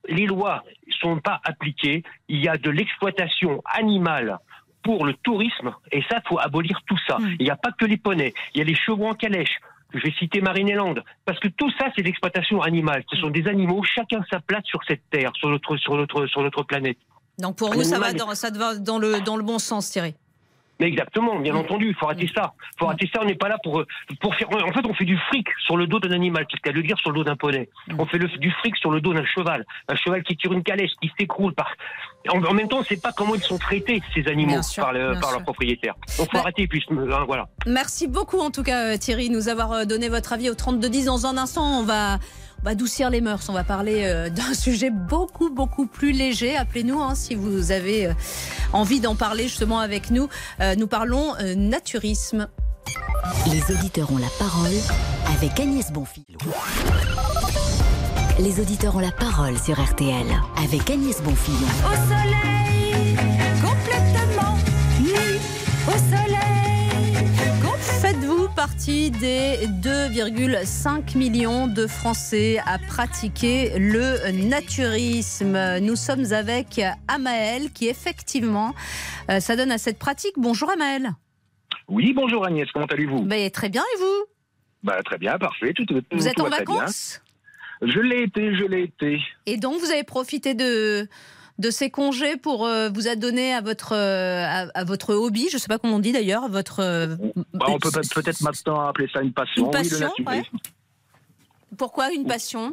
les 0.09 0.27
lois 0.27 0.63
sont 1.01 1.19
pas 1.19 1.41
appliquées. 1.45 2.03
Il 2.29 2.43
y 2.43 2.49
a 2.49 2.57
de 2.57 2.71
l'exploitation 2.71 3.61
animale 3.67 4.39
pour 4.87 5.05
le 5.05 5.15
tourisme 5.15 5.75
et 5.91 6.03
ça 6.09 6.21
faut 6.29 6.39
abolir 6.39 6.81
tout 6.87 6.99
ça. 7.09 7.19
Mm. 7.19 7.37
Il 7.41 7.45
n'y 7.45 7.51
a 7.51 7.57
pas 7.57 7.73
que 7.73 7.85
les 7.85 7.97
poneys. 7.97 8.33
Il 8.55 8.59
y 8.59 8.61
a 8.61 8.65
les 8.65 8.77
chevaux 8.77 9.09
en 9.09 9.15
calèche. 9.15 9.59
Je 9.93 10.01
vais 10.01 10.13
citer 10.19 10.41
Marineland 10.41 10.95
parce 11.25 11.41
que 11.41 11.49
tout 11.49 11.71
ça 11.79 11.87
c'est 11.95 12.03
l'exploitation 12.03 12.63
animale. 12.63 13.03
Ce 13.11 13.17
sont 13.17 13.31
des 13.31 13.47
animaux, 13.49 13.83
chacun 13.83 14.21
sa 14.31 14.41
place 14.41 14.65
sur 14.65 14.81
cette 14.87 15.03
terre, 15.11 15.33
sur 15.35 15.49
notre 15.49 15.77
sur 15.77 15.97
notre 15.97 16.27
sur 16.27 16.43
notre 16.43 16.63
planète. 16.63 16.99
Donc 17.39 17.57
pour 17.57 17.73
vous, 17.73 17.83
ça 17.83 17.99
va, 17.99 18.13
dans, 18.13 18.35
ça 18.35 18.51
va 18.51 18.77
dans, 18.77 18.99
le, 18.99 19.21
dans 19.21 19.37
le 19.37 19.43
bon 19.43 19.59
sens, 19.59 19.91
Thierry? 19.91 20.15
Mais 20.79 20.87
exactement, 20.89 21.39
bien 21.41 21.55
entendu, 21.55 21.89
il 21.89 21.95
faut 21.95 22.07
arrêter 22.07 22.31
ça. 22.35 22.53
Il 22.75 22.79
faut 22.79 22.87
arrêter 22.87 23.09
ça, 23.15 23.21
on 23.23 23.25
n'est 23.25 23.35
pas 23.35 23.49
là 23.49 23.57
pour, 23.63 23.83
pour 24.21 24.35
faire... 24.35 24.49
En 24.51 24.73
fait, 24.73 24.85
on 24.87 24.93
fait 24.95 25.07
du 25.07 25.17
fric 25.29 25.47
sur 25.65 25.77
le 25.79 25.87
dos 25.87 25.99
d'un 26.01 26.11
animal, 26.11 26.47
c'est 26.51 26.59
ce 26.59 26.63
qu'à 26.63 26.73
le 26.73 26.83
dire 26.83 26.99
sur 26.99 27.11
le 27.13 27.17
dos 27.17 27.25
d'un 27.25 27.37
poney. 27.37 27.69
On 27.99 28.05
fait 28.07 28.19
le- 28.19 28.29
du 28.29 28.51
fric 28.51 28.77
sur 28.77 28.91
le 28.91 29.01
dos 29.01 29.15
d'un 29.15 29.25
cheval. 29.25 29.65
Un 29.89 29.97
cheval 29.97 30.23
qui 30.23 30.37
tire 30.37 30.53
une 30.53 30.63
calèche, 30.63 30.91
qui 31.01 31.11
s'écroule. 31.19 31.55
Par... 31.55 31.71
En, 32.29 32.43
en 32.45 32.53
même 32.53 32.69
temps, 32.69 32.77
on 32.77 32.81
ne 32.81 32.85
sait 32.85 32.99
pas 33.01 33.13
comment 33.13 33.35
ils 33.35 33.43
sont 33.43 33.57
traités, 33.59 34.03
ces 34.15 34.27
animaux, 34.29 34.61
sûr, 34.63 34.83
par, 34.83 34.93
le- 34.93 35.13
par 35.15 35.25
sûr. 35.25 35.31
leurs 35.33 35.43
propriétaires. 35.45 35.95
Donc, 36.19 36.27
faut 36.27 36.33
Bah- 36.35 36.41
arrêter, 36.41 36.67
puis, 36.67 36.85
hein, 36.91 37.25
voilà. 37.27 37.49
Merci 37.67 38.07
beaucoup 38.07 38.41
en 38.41 38.51
tout 38.51 38.63
cas 38.63 38.93
euh, 38.93 38.97
Thierry, 38.99 39.31
nous 39.31 39.49
avoir 39.49 39.73
euh, 39.73 39.85
donné 39.85 40.09
votre 40.11 40.33
avis 40.35 40.51
au 40.51 40.55
3210. 40.55 41.07
Dans 41.07 41.27
un 41.27 41.39
instant, 41.39 41.81
on 41.81 41.85
va, 41.85 42.19
on 42.61 42.65
va 42.65 42.71
adoucir 42.71 43.11
les 43.11 43.21
mœurs. 43.21 43.49
On 43.49 43.53
va 43.53 43.65
parler 43.65 44.05
euh, 44.05 44.29
d'un 44.31 44.55
sujet 44.55 44.91
beaucoup 44.91 45.51
beaucoup 45.51 45.87
plus 45.87 46.13
léger. 46.13 46.57
Appelez-nous 46.57 47.01
hein, 47.03 47.15
si 47.15 47.35
vous 47.35 47.73
avez 47.73 48.07
euh, 48.07 48.13
envie 48.73 49.01
d'en 49.01 49.15
parler 49.15 49.45
justement 49.45 49.81
avec 49.81 50.11
nous. 50.11 50.29
Euh, 50.61 50.75
nous 50.77 50.87
parlons 50.87 51.35
euh, 51.41 51.55
naturisme. 51.55 52.49
Les 53.51 53.75
auditeurs 53.75 54.13
ont 54.13 54.19
la 54.19 54.31
parole 54.39 54.73
avec 55.37 55.59
Agnès 55.59 55.91
Bonfil. 55.91 56.25
Les 58.39 58.61
auditeurs 58.61 58.97
ont 58.97 59.01
la 59.01 59.13
parole 59.13 59.59
sur 59.59 59.83
RTL 59.83 60.27
avec 60.63 60.91
Agnès 60.91 61.21
Bonfillon. 61.23 61.67
Au 61.87 61.95
soleil, 61.95 62.76
partie 68.67 69.13
des 69.13 69.69
2,5 69.81 71.17
millions 71.17 71.69
de 71.69 71.87
Français 71.87 72.59
à 72.67 72.79
pratiquer 72.79 73.79
le 73.79 74.33
naturisme 74.49 75.79
Nous 75.81 75.95
sommes 75.95 76.33
avec 76.33 76.81
Amael 77.07 77.71
qui 77.71 77.87
effectivement 77.87 78.75
euh, 79.31 79.39
s'adonne 79.39 79.71
à 79.71 79.79
cette 79.79 80.01
pratique. 80.01 80.33
Bonjour 80.37 80.69
Amael. 80.69 81.11
Oui, 81.87 82.13
bonjour 82.13 82.45
Agnès, 82.45 82.69
comment 82.73 82.87
allez-vous? 82.87 83.23
Ben, 83.23 83.49
très 83.53 83.69
bien 83.69 83.83
et 83.95 84.01
vous? 84.01 84.25
Bah, 84.83 85.01
Très 85.05 85.19
bien, 85.19 85.39
parfait. 85.39 85.73
Tout, 85.73 85.85
tout- 85.85 86.03
Vous 86.11 86.27
êtes 86.27 86.41
en 86.41 86.49
vacances? 86.49 87.21
Je 87.83 88.01
l'ai 88.01 88.23
été, 88.25 88.53
je 88.57 88.65
l'ai 88.65 88.83
été. 88.83 89.21
et 89.47 89.59
donc 89.59 89.79
vous 89.79 89.93
avez 89.93 90.03
profité 90.03 90.55
de 90.55 91.09
de 91.59 91.71
ces 91.71 91.89
congés 91.91 92.37
pour 92.37 92.67
euh, 92.67 92.91
vous 92.93 93.09
adonner 93.09 93.53
à 93.55 93.61
votre 93.63 93.93
euh, 93.95 94.45
à, 94.45 94.67
à 94.75 94.85
votre 94.85 95.15
hobby, 95.15 95.49
je 95.51 95.57
sais 95.59 95.69
pas 95.69 95.79
comment 95.79 95.97
on 95.97 96.01
dit 96.01 96.13
d'ailleurs, 96.13 96.49
votre 96.49 96.81
euh, 96.81 97.17
Bah, 97.55 97.67
on 97.69 97.79
peut 97.79 97.91
peut- 97.91 98.01
peut-être 98.23 98.43
maintenant 98.43 98.81
appeler 98.81 99.09
ça 99.13 99.23
une 99.23 99.33
passion. 99.33 99.65
Une 99.67 99.71
passion, 99.71 100.11
oui, 100.19 100.43
pourquoi 101.79 102.13
une 102.13 102.27
passion? 102.27 102.73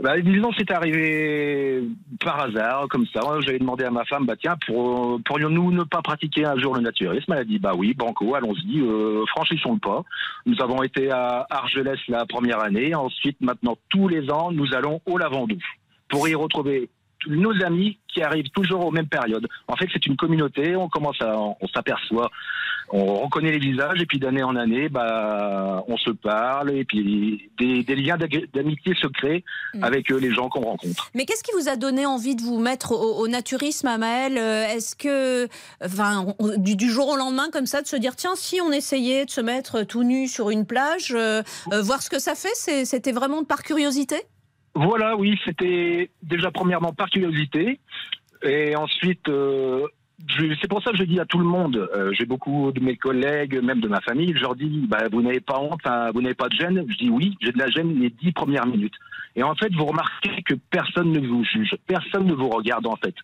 Bah, 0.00 0.18
disons, 0.20 0.50
c'est 0.56 0.70
arrivé 0.70 1.82
par 2.24 2.38
hasard, 2.40 2.86
comme 2.88 3.04
ça. 3.12 3.20
J'avais 3.40 3.58
demandé 3.58 3.82
à 3.84 3.90
ma 3.90 4.04
femme, 4.04 4.26
bah 4.26 4.36
tiens, 4.40 4.56
pour- 4.64 5.20
pourrions-nous 5.24 5.72
ne 5.72 5.82
pas 5.82 6.02
pratiquer 6.02 6.44
un 6.44 6.56
jour 6.56 6.76
le 6.76 6.82
naturisme 6.82 7.32
Elle 7.32 7.38
a 7.40 7.44
dit, 7.44 7.58
bah 7.58 7.72
oui, 7.76 7.94
banco, 7.94 8.36
allons-y, 8.36 8.80
euh, 8.80 9.24
franchissons 9.26 9.72
le 9.74 9.80
pas. 9.80 10.04
Nous 10.46 10.54
avons 10.62 10.84
été 10.84 11.10
à 11.10 11.46
Argelès 11.50 11.98
la 12.06 12.26
première 12.26 12.60
année. 12.60 12.94
Ensuite, 12.94 13.40
maintenant, 13.40 13.76
tous 13.88 14.06
les 14.06 14.30
ans, 14.30 14.52
nous 14.52 14.72
allons 14.72 15.00
au 15.04 15.18
Lavandou 15.18 15.58
pour 16.08 16.28
y 16.28 16.34
retrouver 16.36 16.88
nos 17.26 17.52
amis 17.64 17.98
qui 18.08 18.22
arrivent 18.22 18.50
toujours 18.50 18.86
aux 18.86 18.90
mêmes 18.90 19.08
périodes. 19.08 19.46
En 19.66 19.76
fait, 19.76 19.86
c'est 19.92 20.06
une 20.06 20.16
communauté. 20.16 20.76
On 20.76 20.88
commence 20.88 21.20
à, 21.20 21.36
on 21.38 21.68
s'aperçoit, 21.74 22.30
on 22.90 23.16
reconnaît 23.16 23.50
les 23.52 23.58
visages 23.58 24.00
et 24.00 24.06
puis 24.06 24.18
d'année 24.18 24.42
en 24.42 24.56
année, 24.56 24.88
bah, 24.88 25.84
on 25.88 25.96
se 25.98 26.10
parle 26.10 26.70
et 26.70 26.84
puis 26.84 27.50
des, 27.58 27.82
des 27.82 27.94
liens 27.96 28.16
d'amitié 28.54 28.94
se 28.94 29.06
créent 29.08 29.44
Mm. 29.74 29.84
avec 29.84 30.10
euh, 30.10 30.18
les 30.18 30.32
gens 30.32 30.48
qu'on 30.48 30.62
rencontre. 30.62 31.10
Mais 31.14 31.26
qu'est-ce 31.26 31.42
qui 31.44 31.50
vous 31.52 31.68
a 31.68 31.76
donné 31.76 32.06
envie 32.06 32.34
de 32.34 32.40
vous 32.40 32.58
mettre 32.58 32.92
au, 32.92 33.18
au 33.22 33.28
naturisme, 33.28 33.86
Amael 33.86 34.38
Euh, 34.38 34.64
Est-ce 34.66 34.96
que, 34.96 35.46
enfin, 35.84 36.24
on- 36.38 36.56
du, 36.56 36.74
du 36.74 36.88
jour 36.90 37.08
au 37.08 37.16
lendemain, 37.16 37.48
comme 37.52 37.66
ça, 37.66 37.82
de 37.82 37.86
se 37.86 37.96
dire, 37.96 38.16
tiens, 38.16 38.34
si 38.34 38.60
on 38.62 38.72
essayait 38.72 39.26
de 39.26 39.30
se 39.30 39.42
mettre 39.42 39.82
tout 39.82 40.04
nu 40.04 40.26
sur 40.26 40.48
une 40.48 40.64
plage, 40.64 41.12
euh, 41.14 41.42
euh, 41.72 41.82
voir 41.82 42.00
ce 42.02 42.08
que 42.08 42.18
ça 42.18 42.34
fait, 42.34 42.54
c'était 42.86 43.12
vraiment 43.12 43.44
par 43.44 43.62
curiosité? 43.62 44.16
Voilà, 44.80 45.16
oui, 45.16 45.38
c'était 45.44 46.10
déjà 46.22 46.50
premièrement 46.50 46.92
par 46.92 47.10
curiosité 47.10 47.80
et 48.42 48.76
ensuite. 48.76 49.28
euh, 49.28 49.86
c'est 50.60 50.68
pour 50.68 50.82
ça 50.82 50.90
que 50.90 50.96
je 50.98 51.04
dis 51.04 51.20
à 51.20 51.24
tout 51.26 51.38
le 51.38 51.44
monde, 51.44 51.76
euh, 51.96 52.10
j'ai 52.12 52.26
beaucoup 52.26 52.72
de 52.72 52.80
mes 52.80 52.96
collègues, 52.96 53.62
même 53.62 53.80
de 53.80 53.86
ma 53.88 54.00
famille, 54.00 54.32
je 54.36 54.42
leur 54.42 54.56
dis, 54.56 54.84
bah, 54.88 55.04
vous 55.12 55.22
n'avez 55.22 55.38
pas 55.40 55.60
honte, 55.60 55.80
hein, 55.84 56.10
vous 56.12 56.20
n'avez 56.22 56.34
pas 56.34 56.48
de 56.48 56.54
gêne. 56.56 56.84
Je 56.88 56.96
dis 56.96 57.08
oui, 57.08 57.36
j'ai 57.40 57.52
de 57.52 57.58
la 57.58 57.68
gêne 57.68 57.98
les 58.00 58.10
dix 58.10 58.32
premières 58.32 58.66
minutes. 58.66 58.94
Et 59.36 59.42
en 59.44 59.54
fait, 59.54 59.72
vous 59.74 59.84
remarquez 59.86 60.42
que 60.42 60.54
personne 60.70 61.12
ne 61.12 61.20
vous 61.26 61.44
juge, 61.44 61.74
personne 61.86 62.26
ne 62.26 62.34
vous 62.34 62.48
regarde 62.48 62.86
en 62.86 62.96
fait. 62.96 63.14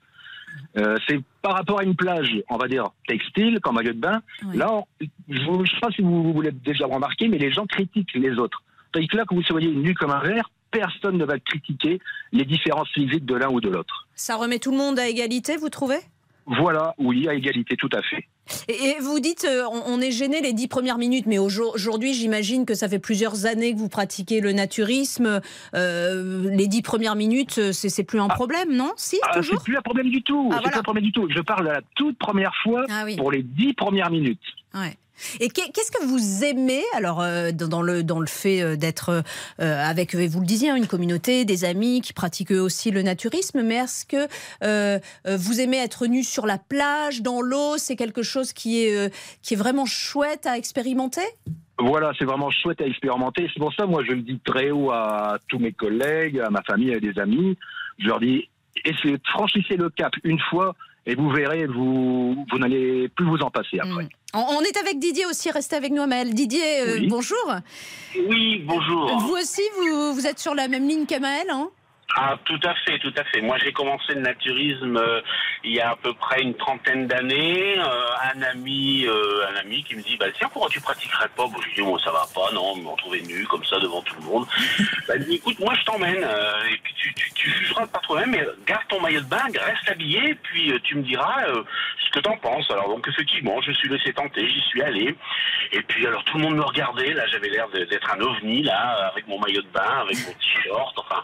Euh, 0.78 0.96
c'est 1.08 1.20
par 1.42 1.54
rapport 1.54 1.80
à 1.80 1.84
une 1.84 1.96
plage, 1.96 2.30
on 2.48 2.56
va 2.56 2.68
dire 2.68 2.84
textile, 3.08 3.58
comme 3.60 3.74
maillot 3.74 3.92
de 3.92 3.98
bain. 3.98 4.20
Oui. 4.46 4.56
Là, 4.56 4.72
on- 4.72 4.84
je 5.28 5.50
ne 5.50 5.66
sais 5.66 5.80
pas 5.80 5.90
si 5.90 6.00
vous, 6.02 6.32
vous 6.32 6.40
l'avez 6.42 6.56
déjà 6.64 6.86
remarqué, 6.86 7.26
mais 7.28 7.38
les 7.38 7.50
gens 7.52 7.66
critiquent 7.66 8.14
les 8.14 8.38
autres. 8.38 8.62
Tandis 8.92 9.08
que 9.08 9.16
là, 9.16 9.24
que 9.24 9.34
vous 9.34 9.42
soyez 9.42 9.72
nu 9.72 9.94
comme 9.94 10.12
un 10.12 10.20
verre, 10.20 10.48
personne 10.78 11.16
ne 11.16 11.24
va 11.24 11.38
critiquer 11.38 12.00
les 12.32 12.44
différences 12.44 12.88
physiques 12.90 13.24
de 13.24 13.36
l'un 13.36 13.48
ou 13.48 13.60
de 13.60 13.68
l'autre. 13.70 14.08
Ça 14.16 14.34
remet 14.36 14.58
tout 14.58 14.72
le 14.72 14.76
monde 14.76 14.98
à 14.98 15.08
égalité, 15.08 15.56
vous 15.56 15.68
trouvez? 15.70 15.98
Voilà, 16.46 16.94
oui, 16.98 17.26
à 17.28 17.34
égalité, 17.34 17.74
tout 17.76 17.88
à 17.94 18.02
fait. 18.02 18.26
et, 18.68 18.96
vous 19.00 19.18
dites, 19.20 19.46
euh, 19.48 19.62
on, 19.86 19.98
est 20.02 20.10
gêné 20.10 20.42
les 20.42 20.52
dix 20.52 20.68
premières 20.68 20.98
minutes, 20.98 21.24
mais 21.26 21.38
aujourd- 21.38 21.72
aujourd'hui, 21.74 22.12
j'imagine 22.12 22.66
que 22.66 22.74
ça 22.74 22.86
fait 22.88 22.98
plusieurs 22.98 23.46
années 23.46 23.72
que 23.72 23.78
vous 23.78 23.88
pratiquez 23.88 24.40
le 24.40 24.52
naturisme. 24.52 25.40
Euh, 25.74 26.50
les 26.50 26.66
dix 26.66 26.82
premières 26.82 27.14
minutes, 27.16 27.56
euh, 27.58 27.72
c'est 27.72 28.04
plus 28.04 28.20
un 28.20 28.28
problème, 28.28 28.76
non? 28.76 28.92
Si, 28.96 29.16
Ah, 29.22 29.38
toujours? 29.38 29.58
c'est 29.60 29.64
plus 29.64 29.76
un 29.78 29.82
problème 29.82 30.10
du 30.10 30.22
tout. 30.22 30.50
Ah, 30.52 30.56
c'est 30.56 30.60
voilà. 30.60 30.70
plus 30.72 30.78
un 30.80 30.82
problème 30.82 31.04
du 31.04 31.12
tout. 31.12 31.26
Je 31.34 31.40
parle 31.40 31.64
de 31.66 31.70
la 31.72 31.80
toute 31.94 32.18
première 32.18 32.52
fois 32.62 32.84
Ah 32.90 33.02
oui. 33.06 33.16
pour 33.16 33.32
les 33.32 33.42
dix 33.42 33.72
premières 33.72 34.10
minutes. 34.10 34.42
Ouais. 34.74 34.94
Et 35.40 35.48
qu'est- 35.48 35.70
qu'est-ce 35.72 35.90
que 35.92 36.04
vous 36.04 36.44
aimez 36.44 36.82
alors 36.94 37.20
euh, 37.20 37.52
dans 37.52 37.82
le 37.82 38.02
dans 38.02 38.20
le 38.20 38.26
fait 38.26 38.62
euh, 38.62 38.76
d'être 38.76 39.22
euh, 39.60 39.84
avec 39.84 40.14
vous 40.14 40.40
le 40.40 40.46
disiez 40.46 40.70
hein, 40.70 40.76
une 40.76 40.86
communauté 40.86 41.44
des 41.44 41.64
amis 41.64 42.00
qui 42.00 42.12
pratiquent 42.12 42.52
eux 42.52 42.60
aussi 42.60 42.90
le 42.90 43.02
naturisme 43.02 43.62
mais 43.62 43.76
est-ce 43.76 44.04
que 44.06 44.26
euh, 44.62 44.98
vous 45.26 45.60
aimez 45.60 45.78
être 45.78 46.06
nu 46.06 46.24
sur 46.24 46.46
la 46.46 46.58
plage 46.58 47.22
dans 47.22 47.40
l'eau 47.40 47.78
c'est 47.78 47.96
quelque 47.96 48.22
chose 48.22 48.52
qui 48.52 48.82
est 48.84 49.12
qui 49.42 49.54
est 49.54 49.56
vraiment 49.56 49.86
chouette 49.86 50.46
à 50.46 50.58
expérimenter? 50.58 51.22
Voilà, 51.78 52.12
c'est 52.18 52.24
vraiment 52.24 52.50
chouette 52.52 52.80
à 52.80 52.86
expérimenter. 52.86 53.48
C'est 53.52 53.58
pour 53.58 53.74
ça, 53.74 53.84
moi, 53.84 54.04
je 54.06 54.12
le 54.12 54.22
dis 54.22 54.38
très 54.44 54.70
haut 54.70 54.92
à 54.92 55.38
tous 55.48 55.58
mes 55.58 55.72
collègues, 55.72 56.38
à 56.38 56.48
ma 56.48 56.62
famille, 56.62 56.94
à 56.94 57.00
des 57.00 57.18
amis. 57.18 57.58
Je 57.98 58.06
leur 58.06 58.20
dis, 58.20 58.48
essayez, 58.84 59.16
franchissez 59.32 59.76
le 59.76 59.90
cap 59.90 60.12
une 60.22 60.38
fois 60.38 60.76
et 61.04 61.16
vous 61.16 61.28
verrez, 61.30 61.66
vous, 61.66 62.46
vous 62.48 62.58
n'allez 62.58 63.08
plus 63.08 63.26
vous 63.26 63.38
en 63.38 63.50
passer 63.50 63.80
après. 63.80 64.04
Mm. 64.04 64.08
On, 64.34 64.60
est 64.60 64.76
avec 64.76 64.98
Didier 64.98 65.26
aussi 65.26 65.50
restez 65.50 65.76
avec 65.76 65.92
nous 65.92 66.02
Amel. 66.02 66.34
Didier 66.34 66.80
euh, 66.80 67.06
bonjour. 67.08 67.54
Oui, 68.28 68.62
bonjour. 68.66 69.18
vous 69.18 69.34
aussi 69.34 69.62
vous, 69.78 70.14
vous 70.14 70.26
êtes 70.26 70.38
sur 70.38 70.54
la 70.54 70.68
même 70.68 70.88
ligne 70.88 71.06
qu'Amael 71.06 71.46
hein? 71.50 71.70
Ah, 72.16 72.36
tout 72.44 72.60
à 72.62 72.74
fait, 72.74 72.98
tout 72.98 73.12
à 73.16 73.24
fait. 73.24 73.40
Moi, 73.40 73.58
j'ai 73.58 73.72
commencé 73.72 74.14
le 74.14 74.20
naturisme 74.20 74.96
euh, 74.96 75.20
il 75.64 75.72
y 75.72 75.80
a 75.80 75.90
à 75.90 75.96
peu 75.96 76.12
près 76.14 76.42
une 76.42 76.54
trentaine 76.54 77.06
d'années. 77.06 77.78
Euh, 77.78 78.04
un 78.34 78.42
ami, 78.42 79.06
euh, 79.06 79.46
un 79.50 79.56
ami 79.56 79.82
qui 79.84 79.96
me 79.96 80.02
dit, 80.02 80.16
bah 80.16 80.26
tiens, 80.36 80.48
pourquoi 80.52 80.70
tu 80.70 80.80
pratiquerais 80.80 81.28
pas? 81.36 81.46
Bon, 81.46 81.60
je 81.60 81.66
lui 81.68 81.74
dis, 81.74 81.82
bon, 81.82 81.98
ça 81.98 82.12
va 82.12 82.26
pas, 82.34 82.52
non, 82.52 82.76
me 82.76 82.88
retrouver 82.88 83.22
nu 83.22 83.44
comme 83.46 83.64
ça 83.64 83.78
devant 83.78 84.02
tout 84.02 84.14
le 84.20 84.26
monde. 84.26 84.46
bah, 85.08 85.14
il 85.16 85.24
dit, 85.24 85.34
écoute, 85.36 85.58
moi, 85.58 85.74
je 85.74 85.84
t'emmène, 85.84 86.22
euh, 86.22 86.72
et 86.72 86.76
puis 86.82 86.94
tu, 86.94 87.14
tu, 87.14 87.32
tu 87.34 87.50
jugeras 87.50 87.86
pas 87.86 87.98
trop 88.00 88.16
même, 88.16 88.30
mais 88.30 88.46
garde 88.66 88.86
ton 88.88 89.00
maillot 89.00 89.20
de 89.20 89.26
bain, 89.26 89.44
reste 89.58 89.88
habillé, 89.88 90.34
puis 90.42 90.72
euh, 90.72 90.78
tu 90.82 90.96
me 90.96 91.02
diras 91.02 91.44
euh, 91.48 91.62
ce 92.04 92.10
que 92.10 92.20
t'en 92.20 92.36
penses. 92.36 92.70
Alors, 92.70 92.88
donc, 92.88 93.08
effectivement, 93.08 93.60
je 93.62 93.70
me 93.70 93.74
suis 93.74 93.88
laissé 93.88 94.12
tenter, 94.12 94.48
j'y 94.48 94.60
suis 94.60 94.82
allé. 94.82 95.14
Et 95.72 95.82
puis, 95.82 96.06
alors, 96.06 96.22
tout 96.24 96.36
le 96.36 96.44
monde 96.44 96.56
me 96.56 96.64
regardait. 96.64 97.12
Là, 97.14 97.26
j'avais 97.26 97.48
l'air 97.48 97.68
d'être 97.70 98.10
un 98.14 98.20
ovni, 98.20 98.62
là, 98.62 99.10
avec 99.10 99.26
mon 99.26 99.38
maillot 99.40 99.62
de 99.62 99.68
bain, 99.68 100.02
avec 100.02 100.16
mon 100.26 100.32
t-shirt, 100.34 100.98
enfin. 100.98 101.22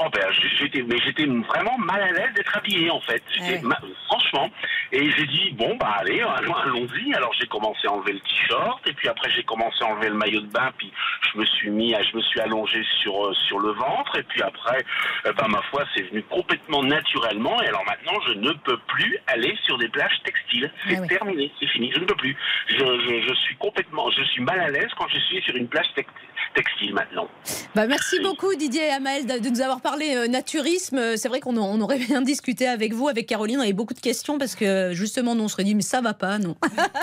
Oh 0.00 0.06
ben 0.12 0.22
j'étais 0.60 0.82
mais 0.82 0.96
j'étais 1.04 1.26
vraiment 1.26 1.76
mal 1.78 2.00
à 2.00 2.12
l'aise 2.12 2.32
d'être 2.36 2.56
habillé 2.56 2.88
en 2.88 3.00
fait. 3.00 3.20
J'étais 3.34 3.54
Ouais. 3.54 3.62
ma- 3.62 3.80
franchement 4.06 4.48
et 4.92 5.10
j'ai 5.10 5.26
dit 5.26 5.50
bon 5.54 5.74
bah 5.76 5.96
allez 5.98 6.20
allons- 6.20 6.54
allons-y. 6.54 7.12
Alors 7.14 7.32
j'ai 7.32 7.48
commencé 7.48 7.88
à 7.88 7.92
enlever 7.92 8.12
le 8.12 8.20
t-shirt 8.20 8.80
et 8.86 8.92
puis 8.92 9.08
après 9.08 9.28
j'ai 9.32 9.42
commencé 9.42 9.82
à 9.82 9.86
enlever 9.88 10.10
le 10.10 10.14
maillot 10.14 10.40
de 10.42 10.46
bain 10.46 10.70
puis 10.78 10.92
je 11.32 11.38
me 11.40 11.44
suis 11.44 11.70
mis 11.70 11.96
à, 11.96 12.02
je 12.04 12.16
me 12.16 12.22
suis 12.22 12.38
allongé 12.40 12.80
sur 13.02 13.26
euh, 13.26 13.34
sur 13.48 13.58
le 13.58 13.72
ventre 13.72 14.16
et 14.16 14.22
puis 14.22 14.40
après 14.40 14.84
euh, 15.26 15.32
ben 15.32 15.48
ma 15.48 15.62
foi 15.62 15.82
c'est 15.96 16.02
venu 16.02 16.22
complètement 16.30 16.84
naturellement 16.84 17.60
et 17.62 17.66
alors 17.66 17.84
maintenant 17.84 18.20
je 18.28 18.34
ne 18.34 18.52
peux 18.52 18.78
plus 18.86 19.18
aller 19.26 19.58
sur 19.64 19.78
des 19.78 19.88
plages 19.88 20.16
textiles. 20.24 20.70
C'est 20.86 20.96
Ah 20.96 21.00
oui. 21.02 21.08
terminé, 21.08 21.52
c'est 21.58 21.66
fini, 21.70 21.90
je 21.92 21.98
ne 21.98 22.04
peux 22.04 22.14
plus. 22.14 22.36
Je, 22.68 22.76
je, 22.76 23.26
je 23.28 23.34
suis 23.34 23.56
complètement 23.56 24.08
je 24.12 24.22
suis 24.22 24.42
mal 24.42 24.60
à 24.60 24.70
l'aise 24.70 24.90
quand 24.96 25.08
je 25.08 25.18
suis 25.18 25.42
sur 25.42 25.56
une 25.56 25.66
plage 25.66 25.86
tex- 25.96 26.08
textile 26.54 26.94
maintenant. 26.94 27.28
Bah, 27.74 27.88
merci 27.88 28.20
beaucoup 28.22 28.54
Didier 28.54 28.86
et 28.86 28.90
Amael 28.92 29.26
de 29.26 29.38
de 29.42 29.48
nous 29.50 29.60
avoir 29.60 29.80
parlé 29.80 29.87
euh, 30.00 30.28
naturisme. 30.28 30.98
Euh, 30.98 31.16
C'est 31.16 31.28
vrai 31.28 31.40
qu'on 31.40 31.56
on 31.56 31.80
aurait 31.80 31.98
bien 31.98 32.22
discuté 32.22 32.66
avec 32.66 32.92
vous, 32.92 33.08
avec 33.08 33.26
Caroline. 33.26 33.58
On 33.58 33.62
avait 33.62 33.72
beaucoup 33.72 33.94
de 33.94 34.00
questions 34.00 34.38
parce 34.38 34.54
que 34.54 34.92
justement, 34.92 35.34
nous, 35.34 35.44
on 35.44 35.48
serait 35.48 35.64
dit, 35.64 35.74
mais 35.74 35.82
ça 35.82 36.00
va 36.00 36.14
pas, 36.14 36.38
non. 36.38 36.56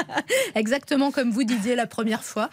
Exactement 0.55 1.11
comme 1.11 1.31
vous, 1.31 1.43
Didier, 1.43 1.75
la 1.75 1.87
première 1.87 2.23
fois. 2.23 2.49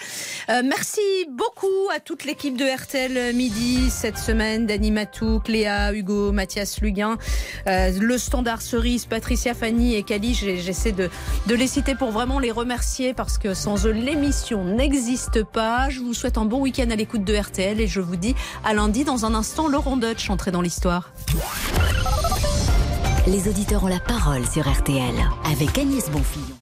Euh, 0.48 0.62
merci 0.64 1.00
beaucoup 1.30 1.66
à 1.94 2.00
toute 2.00 2.24
l'équipe 2.24 2.56
de 2.56 2.64
RTL 2.64 3.34
Midi 3.34 3.90
cette 3.90 4.18
semaine. 4.18 4.66
Dany 4.66 4.90
Matou, 4.90 5.40
Cléa, 5.40 5.92
Hugo, 5.92 6.32
Mathias 6.32 6.80
Luguin, 6.80 7.18
euh, 7.66 7.90
le 7.98 8.18
Standard 8.18 8.62
Cerise, 8.62 9.06
Patricia 9.06 9.54
Fanny 9.54 9.94
et 9.94 10.02
Cali. 10.02 10.34
J'essaie 10.34 10.92
de, 10.92 11.10
de 11.46 11.54
les 11.54 11.66
citer 11.66 11.94
pour 11.94 12.10
vraiment 12.10 12.38
les 12.38 12.50
remercier 12.50 13.14
parce 13.14 13.38
que 13.38 13.54
sans 13.54 13.86
eux, 13.86 13.92
l'émission 13.92 14.64
n'existe 14.64 15.42
pas. 15.44 15.88
Je 15.90 16.00
vous 16.00 16.14
souhaite 16.14 16.38
un 16.38 16.44
bon 16.44 16.60
week-end 16.60 16.90
à 16.90 16.96
l'écoute 16.96 17.24
de 17.24 17.34
RTL 17.34 17.80
et 17.80 17.86
je 17.86 18.00
vous 18.00 18.16
dis 18.16 18.34
à 18.64 18.74
lundi 18.74 19.04
dans 19.04 19.24
un 19.24 19.34
instant, 19.34 19.68
Laurent 19.68 19.96
Deutsch 20.12 20.28
entré 20.28 20.50
dans 20.50 20.60
l'histoire. 20.60 21.10
Les 23.26 23.48
auditeurs 23.48 23.84
ont 23.84 23.88
la 23.88 23.98
parole 23.98 24.46
sur 24.46 24.70
RTL 24.70 25.14
avec 25.50 25.78
Agnès 25.78 26.10
Bonfillon. 26.10 26.61